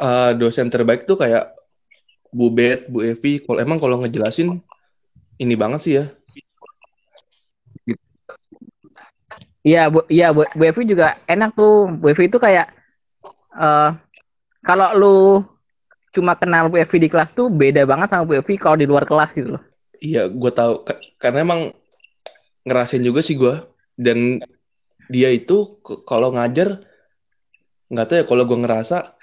[0.01, 1.53] uh, dosen terbaik tuh kayak
[2.31, 3.39] Bu Bet, Bu Evi.
[3.41, 4.59] Kalau emang kalau ngejelasin
[5.39, 6.05] ini banget sih ya.
[9.67, 11.91] Iya, Bu, iya Bu, Bu Evi juga enak tuh.
[11.97, 12.71] Bu Evi itu kayak
[13.55, 13.95] uh,
[14.63, 15.17] kalau lu
[16.15, 19.03] cuma kenal Bu Evi di kelas tuh beda banget sama Bu Evi kalau di luar
[19.03, 19.63] kelas gitu loh.
[20.01, 20.85] Iya, gue tahu.
[21.17, 21.61] Karena emang
[22.67, 23.63] ngerasain juga sih gue
[23.95, 24.43] dan
[25.07, 26.83] dia itu kalau ngajar
[27.87, 29.15] nggak tahu ya kalau gue ngerasa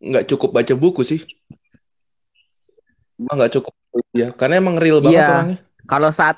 [0.00, 1.20] nggak cukup baca buku sih.
[3.20, 3.72] Nggak cukup
[4.16, 5.32] ya karena emang real banget iya.
[5.32, 5.58] orangnya.
[5.84, 6.36] Kalau saat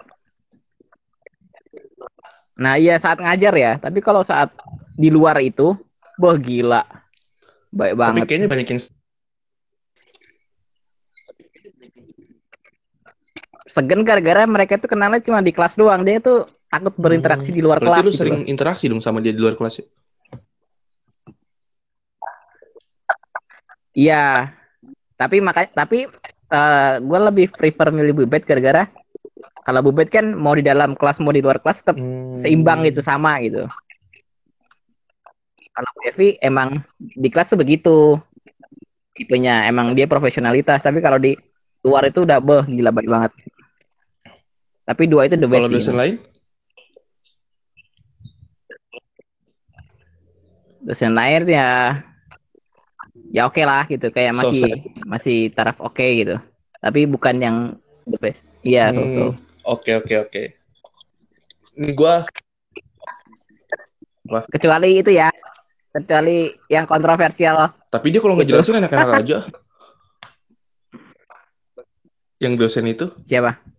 [2.59, 3.73] nah iya saat ngajar ya.
[3.79, 4.51] Tapi kalau saat
[4.99, 5.79] di luar itu
[6.19, 6.83] boh gila.
[7.71, 8.13] Baik banget.
[8.17, 8.81] tapi kayaknya banyak yang
[13.79, 17.63] segen gara-gara mereka tuh kenalnya cuma di kelas doang dia tuh takut berinteraksi hmm, di
[17.63, 17.95] luar kelas.
[17.95, 18.51] Berarti lu gitu sering loh.
[18.51, 19.87] interaksi dong sama dia di luar kelas ya?
[23.95, 24.27] Iya.
[25.15, 28.91] Tapi makanya tapi uh, eh, gue lebih prefer milih bubet gara-gara
[29.63, 32.41] kalau bubet kan mau di dalam kelas mau di luar kelas tetap hmm.
[32.41, 33.69] seimbang gitu sama gitu.
[35.77, 38.19] Kalau Evi emang di kelas tuh begitu
[39.15, 41.37] tipenya emang dia profesionalitas tapi kalau di
[41.85, 43.33] luar itu udah beh gila baik banget.
[44.89, 45.61] Tapi dua itu the best.
[45.61, 46.17] Kalau dosen lain?
[50.79, 52.01] dosen lain ya
[53.29, 54.09] ya oke okay lah gitu.
[54.09, 54.69] Kayak masih so,
[55.05, 56.41] masih taraf oke okay, gitu.
[56.81, 57.57] Tapi bukan yang
[58.09, 58.41] the best.
[58.65, 59.37] Iya hmm,
[59.69, 60.43] oke oke oke.
[61.77, 62.25] Ini gua
[64.25, 64.49] Apa?
[64.49, 65.29] kecuali itu ya.
[65.93, 67.77] Kecuali yang kontroversial.
[67.93, 69.39] Tapi dia kalau ngejelasin enak-enak aja.
[72.41, 73.13] Yang dosen itu?
[73.29, 73.78] Siapa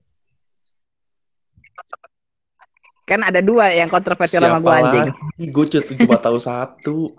[3.10, 5.10] Kan ada dua yang kontroversial sama gue anjing.
[5.50, 5.66] Gue
[5.98, 7.18] cuma tahu satu.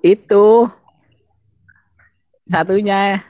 [0.00, 0.72] Itu
[2.48, 3.20] satunya.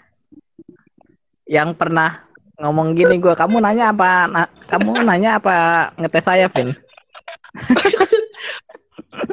[1.48, 2.28] Yang pernah
[2.60, 5.56] ngomong gini gue kamu nanya apa na, kamu nanya apa
[5.98, 6.70] ngetes saya Vin?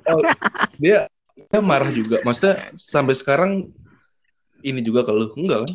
[0.06, 0.22] Oh,
[0.78, 2.22] dia dia marah juga.
[2.22, 3.52] Maksudnya sampai sekarang
[4.62, 5.74] ini juga kalau enggak kan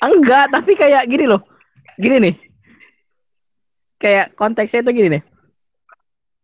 [0.00, 1.44] Enggak, tapi kayak gini loh.
[2.00, 2.34] Gini nih.
[4.00, 5.22] Kayak konteksnya itu gini nih.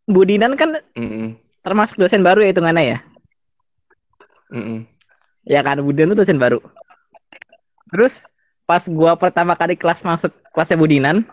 [0.06, 1.28] Budinan kan mm -mm.
[1.64, 2.98] termasuk dosen baru ya hitungannya ya.
[4.52, 4.78] Mm -mm.
[5.48, 6.60] Ya kan, Budinan itu dosen baru.
[7.90, 8.12] Terus
[8.68, 11.24] pas gua pertama kali kelas masuk kelasnya Budinan,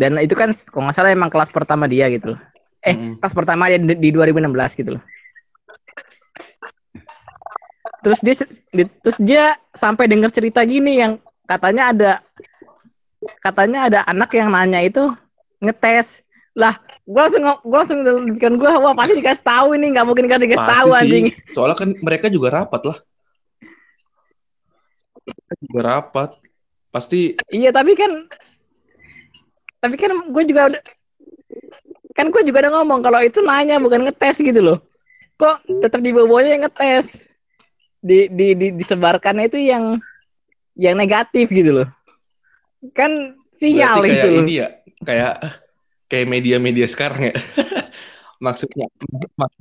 [0.00, 2.40] dan itu kan kalau nggak salah emang kelas pertama dia gitu loh.
[2.80, 5.02] Eh, mm kelas pertama dia di, di 2016 gitu loh.
[8.00, 8.34] Terus dia
[9.04, 9.44] terus dia
[9.76, 12.12] sampai dengar cerita gini yang katanya ada
[13.44, 15.12] katanya ada anak yang nanya itu
[15.60, 16.08] ngetes
[16.56, 18.00] lah gue langsung gue langsung
[18.36, 21.24] bikin gue wah pasti dikasih tahu ini nggak mungkin kan dikasih tahu anjing.
[21.52, 22.98] Soalnya kan mereka juga rapat lah.
[25.60, 26.30] Juga rapat.
[26.90, 28.26] Pasti iya tapi kan
[29.80, 30.82] tapi kan gue juga udah
[32.16, 34.78] kan gue juga udah ngomong kalau itu nanya bukan ngetes gitu loh.
[35.36, 37.29] Kok tetap dibawanya yang ngetes
[38.00, 40.00] di, di, di disebarkan itu yang
[40.76, 41.88] yang negatif gitu loh.
[42.96, 44.38] Kan sinyal Berarti kayak itu.
[44.40, 44.68] ini ya
[45.04, 45.34] kayak
[46.08, 47.34] kayak media-media sekarang ya.
[48.44, 48.88] Maksudnya
[49.36, 49.52] mak,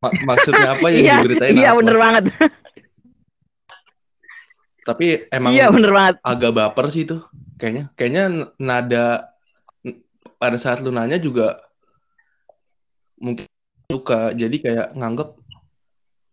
[0.00, 1.78] mak, maksudnya apa yang iya, diberitain iya apa?
[1.84, 2.24] bener banget.
[4.88, 6.14] Tapi emang iya bener banget.
[6.24, 7.20] agak baper sih itu
[7.60, 7.92] kayaknya.
[8.00, 8.24] Kayaknya
[8.56, 9.28] nada
[10.40, 11.60] pada saat lu nanya juga
[13.20, 13.44] mungkin
[13.92, 14.32] suka.
[14.32, 15.43] Jadi kayak nganggep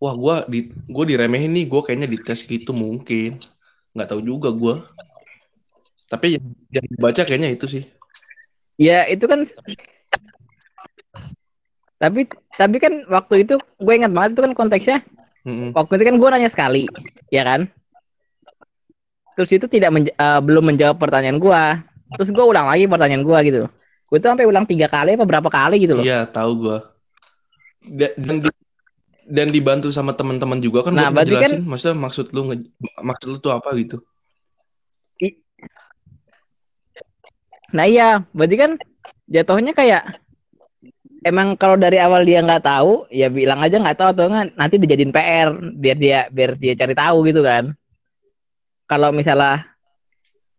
[0.02, 0.58] wah gue di
[0.90, 3.38] gue diremehin nih gue kayaknya dites gitu mungkin.
[3.94, 4.74] Nggak tahu juga gue
[6.12, 7.84] tapi yang, yang dibaca kayaknya itu sih.
[8.76, 9.48] Ya itu kan
[11.96, 12.28] tapi
[12.60, 15.00] tapi kan waktu itu gue ingat banget itu kan konteksnya.
[15.42, 15.74] Mm-hmm.
[15.74, 16.86] waktu itu kan gue nanya sekali
[17.32, 17.66] ya kan?
[19.34, 21.62] Terus itu tidak menja- uh, belum menjawab pertanyaan gue
[22.12, 23.62] terus gue ulang lagi pertanyaan gue gitu.
[24.12, 26.04] Gue tuh sampai ulang tiga kali apa berapa kali gitu loh.
[26.04, 26.78] Iya tahu gue
[28.20, 28.50] dan di
[29.32, 32.56] dan dibantu sama teman-teman juga kan nah, buat ngejelasin kan, maksudnya maksud lu nge,
[33.00, 34.04] maksud lu tuh apa gitu?
[37.72, 38.70] Nah iya berarti kan
[39.32, 40.20] jatuhnya kayak
[41.24, 44.76] emang kalau dari awal dia nggak tahu ya bilang aja nggak tahu atau nggak nanti
[44.76, 45.48] dijadiin PR
[45.80, 47.72] biar dia biar dia cari tahu gitu kan.
[48.84, 49.64] Kalau misalnya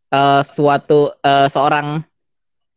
[0.10, 2.02] uh, suatu uh, seorang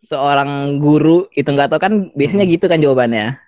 [0.05, 2.53] seorang guru itu nggak tahu kan biasanya hmm.
[2.53, 3.46] gitu kan jawabannya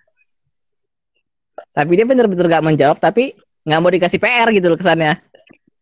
[1.79, 5.23] tapi dia bener-bener gak menjawab tapi nggak mau dikasih PR gitu loh kesannya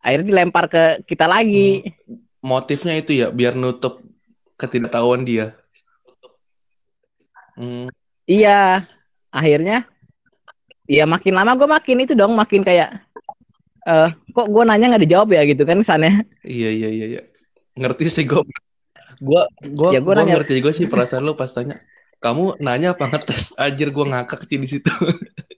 [0.04, 2.44] akhirnya dilempar ke kita lagi hmm.
[2.44, 4.04] motifnya itu ya biar nutup
[4.60, 5.56] ketidaktahuan dia
[7.56, 7.88] Hmm,
[8.28, 8.84] Iya,
[9.32, 9.88] akhirnya
[10.84, 13.00] ya makin lama gue makin itu dong, makin kayak
[13.88, 16.26] eh kok gue nanya nggak dijawab ya gitu kan kesannya.
[16.44, 17.22] iya iya iya iya.
[17.72, 18.44] Ngerti sih gue.
[19.24, 21.80] Gua gua Ya, gua gua nanya- ngerti gue sih perasaan lu pas tanya.
[22.20, 23.56] Kamu nanya apa ngetes?
[23.56, 24.92] Anjir gue ngakak sih di situ.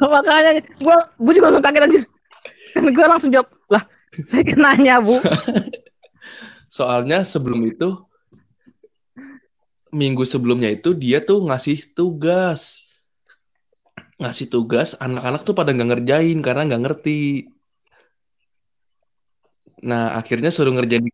[0.12, 2.00] Makanya gue gue juga langsung kaget aja.
[2.72, 3.82] Kan gue langsung jawab lah.
[4.26, 5.16] Saya kan nanya bu.
[6.76, 7.98] Soalnya sebelum itu
[9.90, 12.78] minggu sebelumnya itu dia tuh ngasih tugas.
[14.20, 17.48] Ngasih tugas, anak-anak tuh pada nggak ngerjain karena nggak ngerti.
[19.80, 21.12] Nah, akhirnya suruh ngerjain di,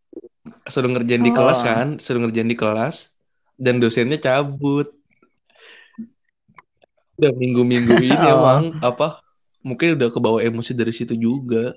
[0.67, 1.37] suruh ngerjain di Oh.
[1.39, 3.15] kelas kan, suruh ngerjain di kelas
[3.55, 4.91] dan dosennya cabut.
[7.17, 8.35] Udah minggu-minggu ini Oh.
[8.37, 9.21] emang apa?
[9.67, 11.75] Mungkin udah kebawa emosi dari situ juga.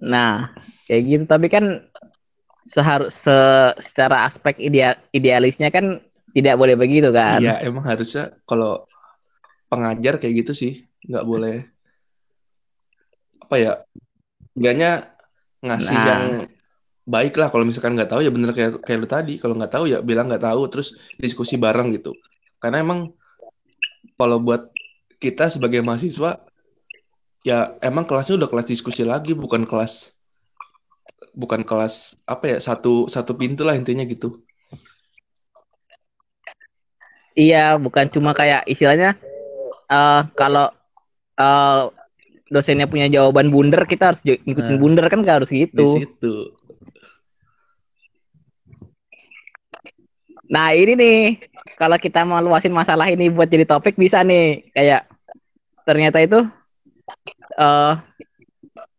[0.00, 0.52] Nah,
[0.84, 1.24] kayak gitu.
[1.24, 1.64] Tapi kan
[2.70, 3.36] seharus se,
[3.90, 5.98] secara aspek ideal, idealisnya kan
[6.30, 7.40] tidak boleh begitu kan.
[7.42, 8.86] Iya, emang harusnya kalau
[9.66, 10.72] pengajar kayak gitu sih,
[11.06, 11.56] nggak boleh
[13.40, 13.72] apa ya?
[14.54, 15.10] Enggaknya
[15.64, 16.06] ngasih Nah.
[16.06, 16.24] yang
[17.06, 19.84] baik lah kalau misalkan nggak tahu ya bener kayak kayak lu tadi kalau nggak tahu
[19.88, 22.14] ya bilang nggak tahu terus diskusi bareng gitu
[22.60, 23.10] karena emang
[24.20, 24.68] kalau buat
[25.16, 26.40] kita sebagai mahasiswa
[27.40, 30.12] ya emang kelasnya udah kelas diskusi lagi bukan kelas
[31.32, 34.40] bukan kelas apa ya satu satu pintu lah intinya gitu
[37.30, 39.16] Iya, bukan cuma kayak istilahnya
[39.88, 40.68] eh kalau
[41.38, 41.82] eh
[42.50, 44.82] dosennya punya jawaban bundar, kita harus ngikutin Nah.
[44.82, 45.86] bundar kan nggak harus di gitu.
[45.86, 46.34] situ
[50.50, 51.18] Nah ini nih,
[51.78, 55.06] kalau kita mau luasin masalah ini buat jadi topik bisa nih, kayak
[55.86, 56.42] ternyata itu
[57.54, 57.94] eh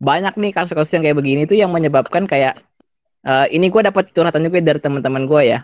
[0.02, 2.64] banyak nih kasus-kasus yang kayak begini tuh yang menyebabkan kayak
[3.28, 5.60] eh ini gue dapat curhatan juga dari teman-teman gue ya,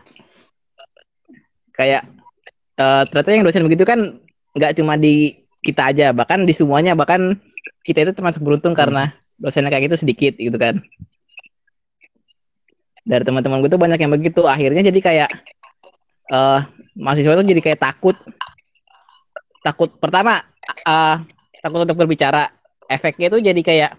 [1.71, 2.04] kayak
[2.78, 4.19] eh ternyata yang dosen begitu kan
[4.60, 7.39] nggak cuma di kita aja, bahkan di semuanya, bahkan
[7.88, 10.84] kita itu termasuk beruntung karena dosennya kayak gitu sedikit gitu kan.
[13.08, 15.30] Dari teman-teman gue tuh banyak yang begitu, akhirnya jadi kayak
[16.28, 16.60] eh
[16.96, 18.16] mahasiswa itu jadi kayak takut.
[19.63, 20.44] Takut pertama
[20.84, 21.16] eh
[21.60, 22.52] takut untuk berbicara.
[22.88, 23.92] Efeknya itu jadi kayak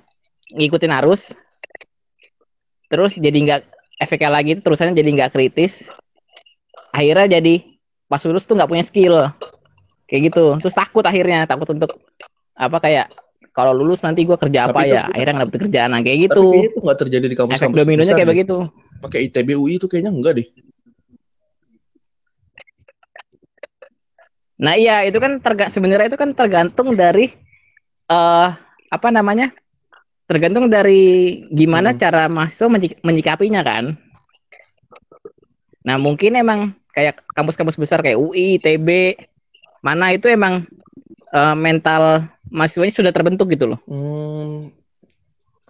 [0.57, 1.21] ngikutin arus.
[2.89, 3.61] Terus jadi nggak
[4.01, 5.73] efeknya lagi itu terusannya jadi nggak kritis.
[6.89, 7.69] Akhirnya jadi
[8.09, 9.29] pas lulus tuh nggak punya skill.
[10.09, 10.45] Kayak gitu.
[10.65, 12.01] Terus takut akhirnya takut untuk
[12.57, 13.13] apa kayak
[13.53, 15.91] kalau lulus nanti gue kerja apa Tapi itu- ya akhirnya nggak dapet kerjaan.
[15.93, 18.33] Nah kayak tapi gitu kayaknya itu nggak terjadi di efek kampus-kampus dominonya besar kayak deh.
[18.33, 18.57] begitu.
[18.99, 20.49] Pakai ITB UI itu kayaknya enggak deh
[24.59, 27.31] Nah iya itu kan terga sebenarnya itu kan tergantung dari
[28.09, 28.49] eh
[28.89, 29.55] apa namanya
[30.27, 31.01] tergantung dari
[31.49, 32.01] gimana Hmm.
[32.01, 33.95] cara mahasiswa menyik- menyikapinya kan.
[35.87, 39.15] Nah mungkin emang kayak kampus-kampus besar kayak UI, ITB,
[39.81, 40.67] mana itu emang
[41.29, 43.81] eh, mental mahasiswanya sudah terbentuk gitu loh.
[43.87, 44.73] Hmm,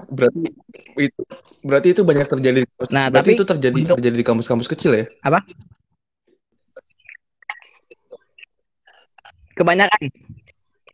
[0.09, 0.39] berarti
[0.97, 1.21] itu
[1.61, 2.61] berarti itu banyak terjadi.
[2.95, 5.05] Nah, berarti tapi itu terjadi untuk- terjadi di kampus-kampus kecil ya?
[9.59, 10.01] Kebanyakan,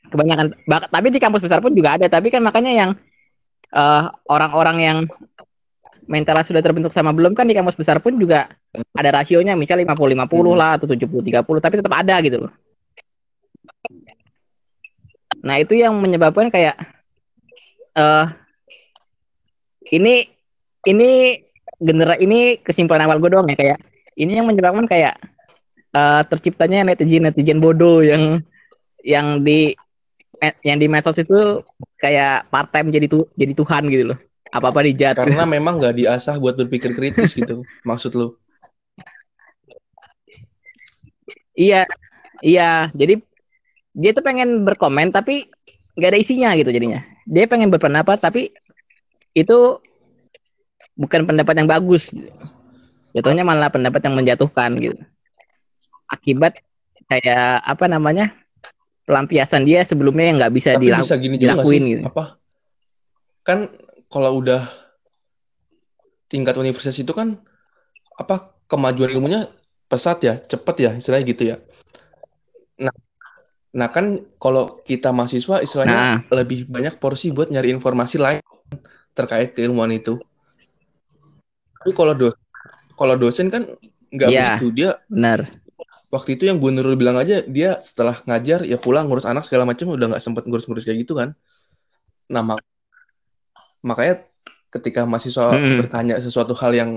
[0.09, 0.47] kebanyakan.
[0.65, 2.09] Bak- tapi di kampus besar pun juga ada.
[2.09, 2.91] Tapi kan makanya yang
[3.75, 4.99] eh, orang-orang yang
[6.05, 8.49] mentalnya sudah terbentuk sama belum kan di kampus besar pun juga
[8.93, 10.61] ada rasionya misal 50-50 Hmm.
[10.61, 12.53] lah atau 70-30 tapi tetap ada gitu loh.
[15.45, 16.77] Nah itu yang menyebabkan kayak
[17.95, 18.27] eh
[19.93, 20.29] ini
[20.89, 21.41] ini
[21.81, 23.79] genera ini kesimpulan awal gue doang ya kayak
[24.17, 25.17] ini yang menyebabkan kayak
[25.93, 28.41] eh, terciptanya netizen netizen bodoh yang
[29.05, 29.77] yang di
[30.65, 31.63] yang di medsos itu
[32.01, 34.19] kayak part time jadi tu, jadi Tuhan gitu loh
[34.55, 37.67] apa apa dijat Karena memang nggak diasah buat berpikir kritis gitu.
[37.83, 38.39] Maksud lu?
[41.59, 41.91] Iya,
[42.39, 42.87] iya.
[42.95, 43.19] Jadi
[43.99, 45.51] dia tuh pengen berkomen tapi
[45.99, 47.03] nggak ada isinya gitu jadinya.
[47.27, 48.55] Dia pengen berpendapat tapi
[49.35, 49.83] itu
[50.95, 52.07] bukan pendapat yang bagus.
[53.11, 54.99] Jatuhnya malah pendapat yang menjatuhkan gitu.
[56.07, 56.63] Akibat
[57.11, 58.39] kayak apa namanya
[59.05, 61.05] pelampiasan dia sebelumnya yang nggak bisa Tapi dilakukan.
[61.05, 61.91] bisa gini juga dilakuin sih?
[61.97, 62.03] gitu.
[62.09, 62.25] Apa?
[63.45, 63.59] Kan
[64.09, 64.63] kalau udah
[66.27, 67.37] tingkat universitas itu kan
[68.17, 69.47] apa kemajuan ilmunya
[69.87, 71.57] pesat ya, cepet ya, istilahnya gitu ya.
[72.81, 72.95] Nah,
[73.71, 78.41] nah kan kalau kita mahasiswa istilahnya Nah, lebih banyak porsi buat nyari informasi lain
[79.15, 80.19] terkait keilmuan itu.
[81.79, 82.35] Tapi kalau dos
[82.97, 83.69] kalau dosen kan
[84.09, 84.41] nggak Iya.
[84.57, 84.67] begitu.
[84.73, 85.53] Dia benar.
[86.15, 89.67] Waktu itu yang Bu Nurul bilang aja dia setelah ngajar ya pulang ngurus anak segala
[89.67, 91.35] macam udah nggak sempet ngurus-ngurus kayak gitu kan.
[92.31, 92.67] Nah mak-
[93.83, 94.23] makanya
[94.71, 95.83] ketika mahasiswa Mm-mm.
[95.83, 96.91] bertanya sesuatu hal yang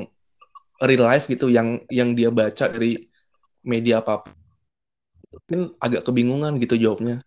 [0.82, 3.10] real life gitu yang yang dia baca dari
[3.66, 4.30] media apa
[5.34, 7.22] mungkin agak kebingungan gitu jawabnya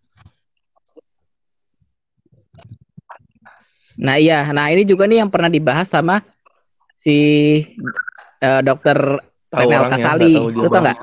[4.01, 6.25] Nah iya, nah ini juga nih yang pernah dibahas sama
[7.05, 7.17] si
[8.41, 8.97] uh, dokter
[9.53, 10.33] Renel Kasali.
[10.33, 10.97] tahu Lu tau nggak?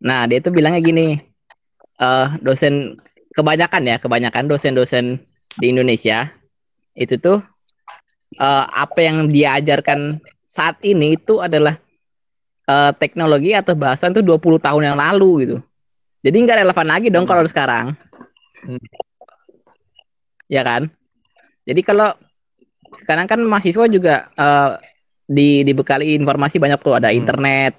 [0.00, 1.20] Nah dia tuh bilangnya gini,
[2.00, 2.96] eh dosen
[3.36, 5.20] kebanyakan ya, kebanyakan dosen-dosen
[5.60, 6.32] di Indonesia
[6.96, 7.38] itu tuh
[8.36, 10.18] eh, apa yang diajarkan
[10.50, 11.76] saat ini itu adalah
[12.66, 15.56] eh, teknologi atau bahasan tuh 20 tahun yang lalu gitu.
[16.20, 17.96] Jadi nggak relevan lagi dong kalau sekarang.
[18.64, 18.80] Hmm.
[20.50, 20.90] Ya kan?
[21.64, 22.12] Jadi kalau
[23.04, 24.70] sekarang kan mahasiswa juga eh,
[25.30, 27.20] di dibekali informasi banyak tuh ada Hmm.
[27.22, 27.72] internet.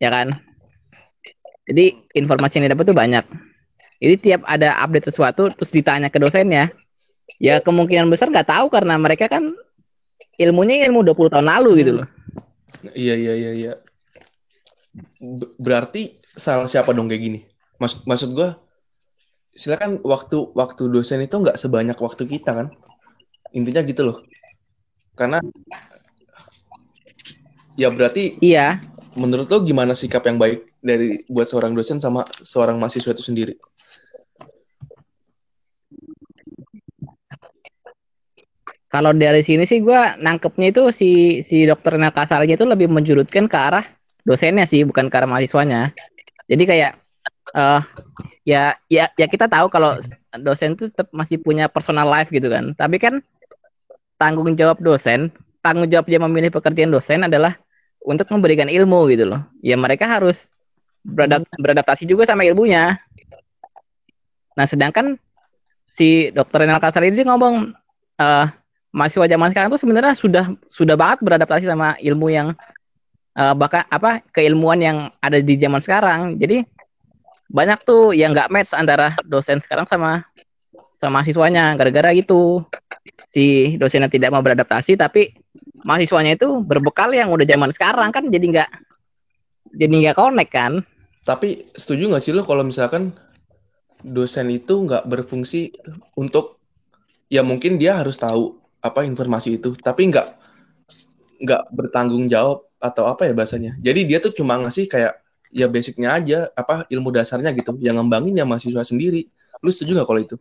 [0.00, 0.45] Ya kan?
[1.66, 3.24] Jadi informasi yang didapat tuh banyak.
[3.98, 6.70] Jadi tiap ada update sesuatu terus ditanya ke dosennya,
[7.42, 7.58] ya.
[7.58, 9.50] Kemungkinan besar nggak tahu karena mereka kan
[10.38, 12.06] ilmunya ilmu 20 tahun lalu gitu loh.
[12.94, 13.72] iya iya iya iya.
[15.58, 17.40] Berarti salah siapa dong kayak gini?
[17.82, 18.48] Maksud maksud gue
[19.56, 22.66] silakan waktu waktu dosen itu nggak sebanyak waktu kita kan?
[23.56, 24.18] Intinya gitu loh.
[25.16, 25.40] Karena
[27.76, 28.80] ya berarti Iya,
[29.16, 33.54] menurut lo gimana sikap yang baik dari buat seorang dosen sama seorang mahasiswa itu sendiri
[38.86, 41.10] kalau dari sini sih gue nangkepnya itu si
[41.50, 43.84] si dokter Nakasalnya itu lebih menjurutkan ke arah
[44.24, 45.92] dosennya sih, bukan ke arah mahasiswanya.
[46.48, 46.92] Jadi kayak
[47.54, 47.82] eh
[48.42, 50.00] ya ya ya kita tahu kalau
[50.40, 52.72] dosen itu tetap masih punya personal life gitu kan.
[52.72, 53.20] Tapi kan
[54.16, 55.28] tanggung jawab dosen,
[55.60, 57.54] tanggung jawab dia memilih pekerjaan dosen adalah
[58.00, 59.44] untuk memberikan ilmu gitu loh.
[59.60, 60.40] Ya mereka harus
[61.06, 62.98] beradap- beradaptasi juga sama ilmunya.
[64.56, 65.14] Nah, sedangkan
[65.94, 67.72] si dokter Renal Kasar ini ngomong
[68.16, 68.46] eh
[68.96, 72.48] mahasiswa zaman sekarang tuh sebenarnya sudah sudah banget beradaptasi sama ilmu yang
[73.36, 76.40] eh, bahkan apa keilmuan yang ada di zaman sekarang.
[76.40, 76.64] Jadi
[77.46, 80.26] banyak tuh yang nggak match antara dosen sekarang sama
[80.98, 82.64] sama mahasiswanya gara-gara gitu
[83.30, 85.30] si dosennya tidak mau beradaptasi tapi
[85.84, 88.70] mahasiswanya itu berbekal yang udah zaman sekarang kan jadi nggak
[89.76, 90.72] jadi nggak connect kan
[91.26, 93.10] tapi setuju nggak sih lo kalau misalkan
[94.06, 95.74] dosen itu nggak berfungsi
[96.14, 96.62] untuk
[97.26, 100.26] ya mungkin dia harus tahu apa informasi itu tapi nggak
[101.42, 103.76] nggak bertanggung jawab atau apa ya bahasanya.
[103.80, 105.18] Jadi dia tuh cuma ngasih kayak
[105.50, 109.26] ya basicnya aja apa ilmu dasarnya gitu yang ngembangin ya mahasiswa sendiri.
[109.60, 110.36] Lu setuju nggak kalau itu?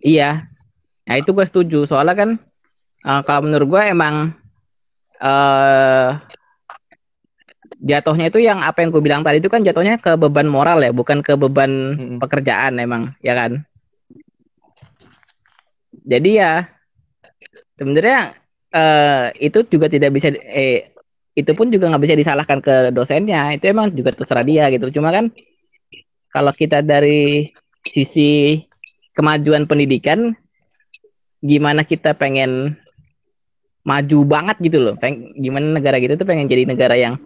[0.00, 0.48] Iya,
[1.04, 1.84] nah itu gue setuju.
[1.84, 2.30] Soalnya kan
[3.04, 4.14] eh, kalau menurut gue emang
[5.20, 6.10] eh
[7.80, 10.92] jatuhnya itu yang apa yang gue bilang tadi itu kan jatuhnya ke beban moral ya,
[10.92, 12.18] bukan ke beban Mm-mm.
[12.20, 13.64] pekerjaan emang, ya kan?
[16.04, 16.68] Jadi ya
[17.76, 18.36] sebenarnya
[18.70, 20.94] eh itu juga tidak bisa eh
[21.34, 23.56] itu pun juga nggak bisa disalahkan ke dosennya.
[23.56, 24.90] Itu emang juga terserah dia gitu.
[24.92, 25.32] Cuma kan
[26.30, 27.50] kalau kita dari
[27.86, 28.60] sisi
[29.16, 30.36] kemajuan pendidikan
[31.40, 32.76] gimana kita pengen
[33.80, 34.94] maju banget gitu loh.
[35.00, 37.16] Peng, gimana negara kita tuh pengen jadi negara yang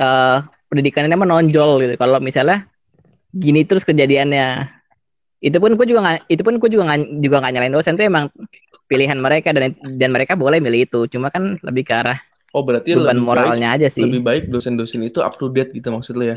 [0.00, 0.36] eh
[0.68, 1.94] pendidikannya menonjol gitu.
[2.00, 2.66] Kalau misalnya
[3.34, 4.46] gini terus kejadiannya,
[5.44, 8.06] itu pun gue juga nggak, itu pun gue juga nggak juga nggak nyalain dosen tuh
[8.08, 8.26] emang
[8.90, 11.00] pilihan mereka dan dan mereka boleh milih itu.
[11.12, 12.18] Cuma kan lebih ke arah
[12.56, 14.10] oh berarti lebih baik moralnya aja sih.
[14.10, 16.36] lebih baik dosen-dosen itu up to date gitu maksud lo ya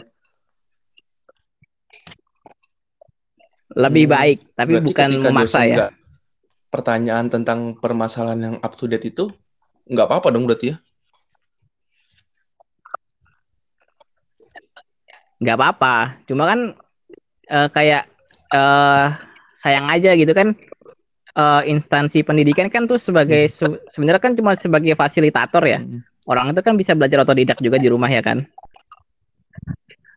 [3.77, 5.79] Lebih Hmm, baik, tapi berarti bukan memaksa ya.
[6.73, 9.25] pertanyaan tentang permasalahan yang up to date itu
[9.89, 10.75] nggak apa-apa dong berarti ya
[15.39, 15.95] nggak apa-apa
[16.27, 16.59] cuma kan
[17.47, 18.03] eh, kayak
[18.49, 19.07] eh
[19.59, 20.51] sayang aja gitu kan
[21.33, 25.99] eh, instansi pendidikan kan tuh sebagai se- sebenarnya kan cuma sebagai fasilitator ya Mm.
[26.27, 28.43] orang itu kan bisa belajar otodidak juga di rumah ya kan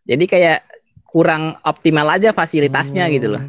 [0.03, 0.59] jadi kayak
[1.07, 3.13] kurang optimal aja fasilitasnya Hmm.
[3.15, 3.43] gitu loh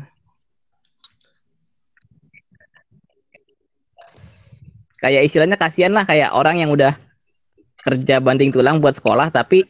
[4.99, 6.97] kayak istilahnya kasihan lah kayak orang yang udah
[7.85, 9.65] kerja banting tulang buat sekolah tapi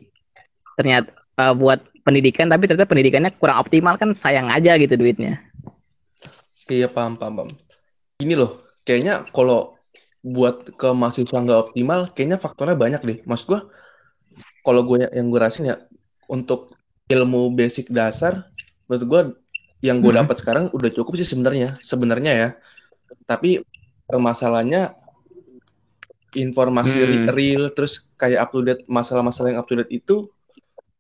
[0.78, 5.40] ternyata eh, buat pendidikan tapi ternyata pendidikannya kurang optimal kan sayang aja gitu duitnya
[6.70, 7.50] Iya paham paham paham.
[8.24, 9.76] Ini loh, kayaknya kalau
[10.24, 13.18] buat ke mahasiswa nggak optimal, kayaknya faktornya banyak deh.
[13.28, 13.60] Maksud gua,
[14.64, 15.76] kalau gue yang gue rasain ya
[16.28, 16.72] untuk
[17.10, 18.48] ilmu basic dasar,
[18.88, 19.20] menurut gua
[19.84, 20.20] yang gue Hmm.
[20.24, 22.48] dapat sekarang udah cukup sih sebenarnya, sebenarnya ya.
[23.28, 23.60] Tapi
[24.08, 24.92] permasalahannya
[26.34, 27.06] informasi Hmm.
[27.06, 30.26] re- real, terus kayak up to date masalah-masalah yang up to date itu,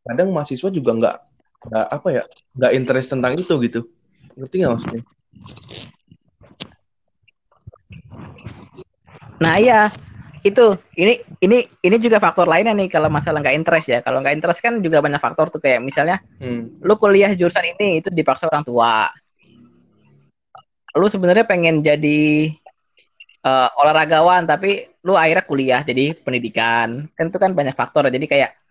[0.04, 1.16] kadang mahasiswa juga nggak
[1.64, 2.22] nggak apa ya,
[2.60, 3.80] nggak interest tentang itu gitu.
[4.36, 5.02] Ngerti nggak maksudnya?
[9.40, 9.80] Nah iya
[10.44, 13.98] itu ini ini ini juga faktor lainnya nih kalau masalah nggak interest ya.
[14.04, 16.84] Kalau nggak interest kan juga banyak faktor tuh kayak misalnya hmm.
[16.84, 19.08] lu kuliah jurusan ini itu dipaksa orang tua.
[20.94, 22.52] Lu sebenarnya pengen jadi
[23.40, 27.08] uh, olahragawan tapi lu akhirnya kuliah jadi pendidikan.
[27.16, 28.12] Kan itu kan banyak faktor.
[28.12, 28.63] Jadi kayak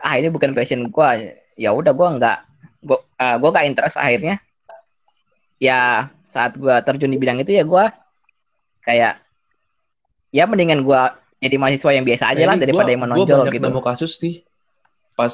[0.00, 1.18] ah ini bukan passion gua.
[1.54, 2.38] Ya udah gua nggak
[2.84, 4.40] gua uh, gua nggak interest akhirnya.
[5.60, 7.92] Ya saat gua terjun di bidang itu ya gua
[8.84, 9.20] kayak
[10.30, 11.02] ya mendingan gue
[11.40, 13.66] jadi mahasiswa yang biasa aja nah, lah daripada gua, yang menonjol gua banyak gitu.
[13.66, 14.34] nemu kasus sih
[15.18, 15.32] pas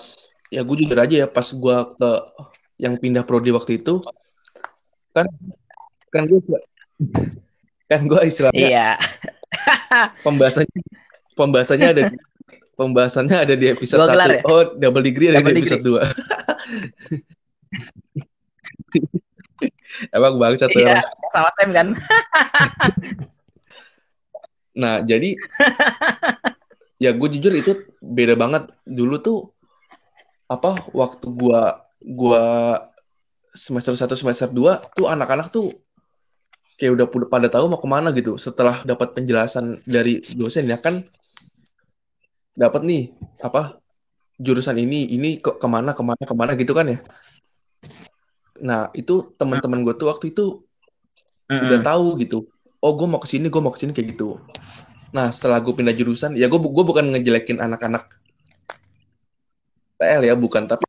[0.49, 2.11] ya gue jujur aja ya pas gue ke
[2.81, 4.03] yang pindah prodi waktu itu
[5.13, 5.27] kan
[6.13, 6.41] kan gue
[7.91, 8.89] kan gue istilahnya iya.
[10.27, 10.81] pembahasannya
[11.39, 12.03] pembahasannya ada
[12.77, 14.13] pembahasannya ada di episode satu.
[14.15, 14.45] ya?
[14.45, 16.03] oh double degree ada double di episode dua.
[20.13, 21.01] Emang bangsa tuh iya,
[21.33, 21.89] sama time kan?
[24.77, 25.33] Nah, jadi
[27.01, 27.73] ya gue jujur itu
[28.05, 28.69] beda banget.
[28.85, 29.39] Dulu tuh
[30.47, 32.45] apa waktu gua gua
[33.57, 35.73] semester 1 semester 2 tuh anak-anak tuh
[36.77, 40.77] kayak udah pada tahu mau ke mana gitu setelah dapat penjelasan dari dosen ya.
[40.77, 41.09] Kan
[42.57, 43.13] dapat nih
[43.45, 43.79] apa
[44.41, 46.99] jurusan ini ini ke ke mana ke mana ke mana gitu kan ya
[48.57, 50.65] nah itu teman-teman gue tuh waktu itu
[51.49, 51.67] mm -hmm.
[51.69, 52.49] udah tahu gitu
[52.81, 54.41] oh gue mau ke sini gue mau ke sini kayak gitu
[55.13, 58.17] nah setelah gue pindah jurusan ya gue gue bukan ngejelekin anak-anak
[59.97, 60.85] TL ya bukan tapi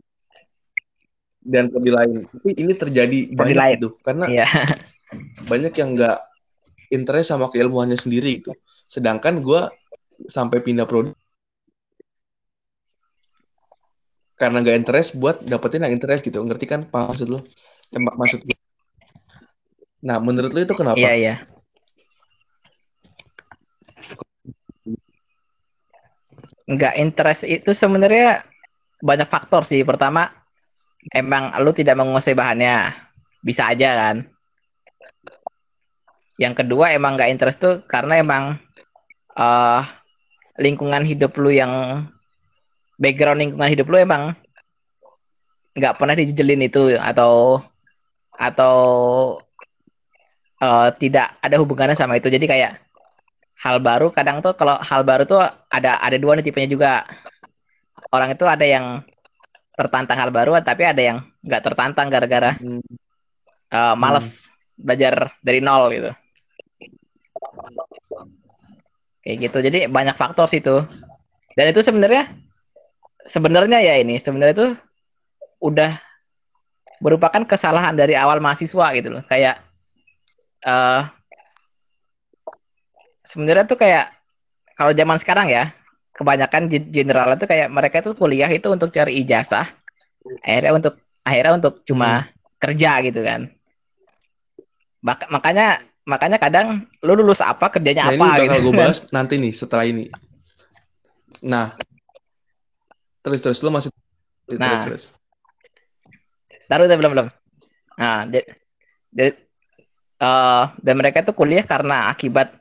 [1.44, 3.76] dan lebih lain tapi ini terjadi banyak lain.
[3.80, 4.52] gitu karena yeah.
[5.52, 6.20] banyak yang nggak
[6.92, 8.52] interest sama keilmuannya sendiri itu
[8.88, 9.62] sedangkan gue
[10.28, 11.16] sampai pindah prodi
[14.38, 17.40] karena nggak interest buat dapetin yang interest gitu ngerti kan maksud lo
[17.98, 18.58] maksud gue
[20.06, 21.36] nah menurut lo itu kenapa iya iya
[26.68, 28.44] nggak interest itu sebenarnya
[29.00, 29.82] banyak faktor sih.
[29.88, 30.28] Pertama,
[31.16, 32.92] emang lu tidak menguasai bahannya.
[33.40, 34.16] Bisa aja kan.
[36.38, 38.62] Yang kedua emang nggak interest tuh karena emang
[39.34, 39.82] uh,
[40.62, 42.06] lingkungan hidup lu yang
[42.98, 44.34] background lingkungan hidup lu emang
[45.78, 47.62] nggak pernah dijelin itu atau
[48.34, 48.76] atau
[50.62, 52.30] uh, tidak ada hubungannya sama itu.
[52.30, 52.82] Jadi kayak
[53.58, 56.92] hal baru kadang tuh kalau hal baru tuh ada ada dua nih tipenya juga
[58.14, 59.02] orang itu ada yang
[59.74, 62.82] tertantang hal baru tapi ada yang nggak tertantang gara-gara hmm.
[63.74, 64.38] uh, males hmm.
[64.78, 66.12] belajar dari nol gitu
[69.26, 70.86] kayak gitu jadi banyak faktor situ
[71.58, 72.30] dan itu sebenarnya
[73.32, 74.68] sebenarnya ya ini sebenarnya itu
[75.64, 76.00] udah
[77.04, 79.62] merupakan kesalahan dari awal mahasiswa gitu loh kayak
[80.66, 81.06] uh,
[83.30, 84.14] sebenarnya tuh kayak
[84.74, 85.74] kalau zaman sekarang ya
[86.18, 89.70] kebanyakan general itu kayak mereka tuh kuliah itu untuk cari ijazah
[90.42, 92.28] akhirnya untuk akhirnya untuk cuma hmm.
[92.58, 93.42] kerja gitu kan
[94.98, 98.66] Bak makanya makanya kadang lu lulus apa kerjanya nah, apa ini bakal gitu.
[98.66, 100.10] gue bahas nanti nih setelah ini
[101.46, 101.78] nah
[103.28, 103.92] terus terus lu masih
[104.48, 105.04] terus nah, terus
[106.72, 107.28] taruh belum belum
[108.00, 108.48] nah de,
[109.12, 109.36] de,
[110.24, 112.56] uh, dan mereka tuh kuliah karena akibat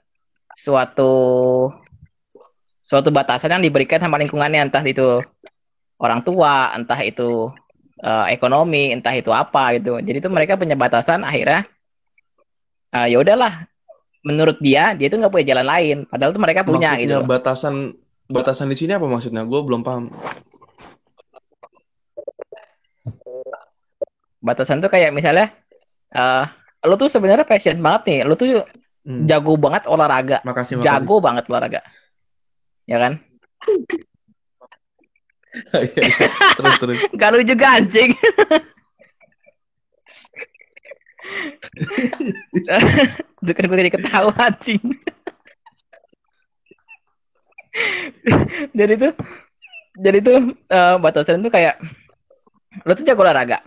[0.56, 1.12] suatu
[2.86, 5.20] suatu batasan yang diberikan sama lingkungannya entah itu
[5.98, 7.50] orang tua, entah itu
[8.04, 9.98] uh, ekonomi, entah itu apa gitu.
[9.98, 11.66] Jadi itu mereka punya batasan akhirnya
[12.94, 13.66] uh, ya udahlah
[14.22, 17.30] menurut dia dia itu nggak punya jalan lain padahal tuh mereka punya maksudnya gitu.
[17.30, 17.74] batasan
[18.26, 19.42] batasan di sini apa maksudnya?
[19.46, 20.10] Gue belum paham.
[24.46, 25.50] Batasan tuh kayak misalnya
[26.14, 26.46] uh,
[26.86, 28.62] lo tuh sebenarnya passion banget nih, lo tuh
[29.06, 29.22] Hmm.
[29.30, 30.42] Jago banget olahraga.
[30.42, 31.06] Makasih, makasih.
[31.06, 31.80] Jago banget olahraga.
[32.90, 33.22] Ya kan?
[35.56, 36.28] Iya, iya.
[36.52, 37.00] terus terus.
[37.24, 38.12] Kalau juga anjing.
[43.40, 44.84] Bukan gue jadi ketawa anjing.
[48.76, 49.16] jadi tuh
[49.96, 51.80] jadi tuh uh, batasan tuh kayak
[52.84, 53.64] lo tuh jago olahraga.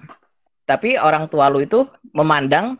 [0.69, 2.77] Tapi orang tua lu itu memandang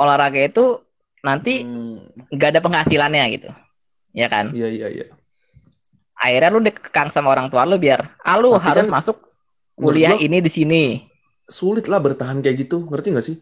[0.00, 0.80] olahraga itu
[1.26, 2.30] nanti hmm.
[2.32, 2.54] nggak hmm.
[2.56, 3.50] ada penghasilannya gitu
[4.14, 5.06] ya kan iya iya iya
[6.16, 9.16] akhirnya lu dikekang sama orang tua lu biar ah lu harus kan, masuk
[9.76, 10.82] kuliah ini di sini
[11.50, 13.36] sulit lah bertahan kayak gitu ngerti gak sih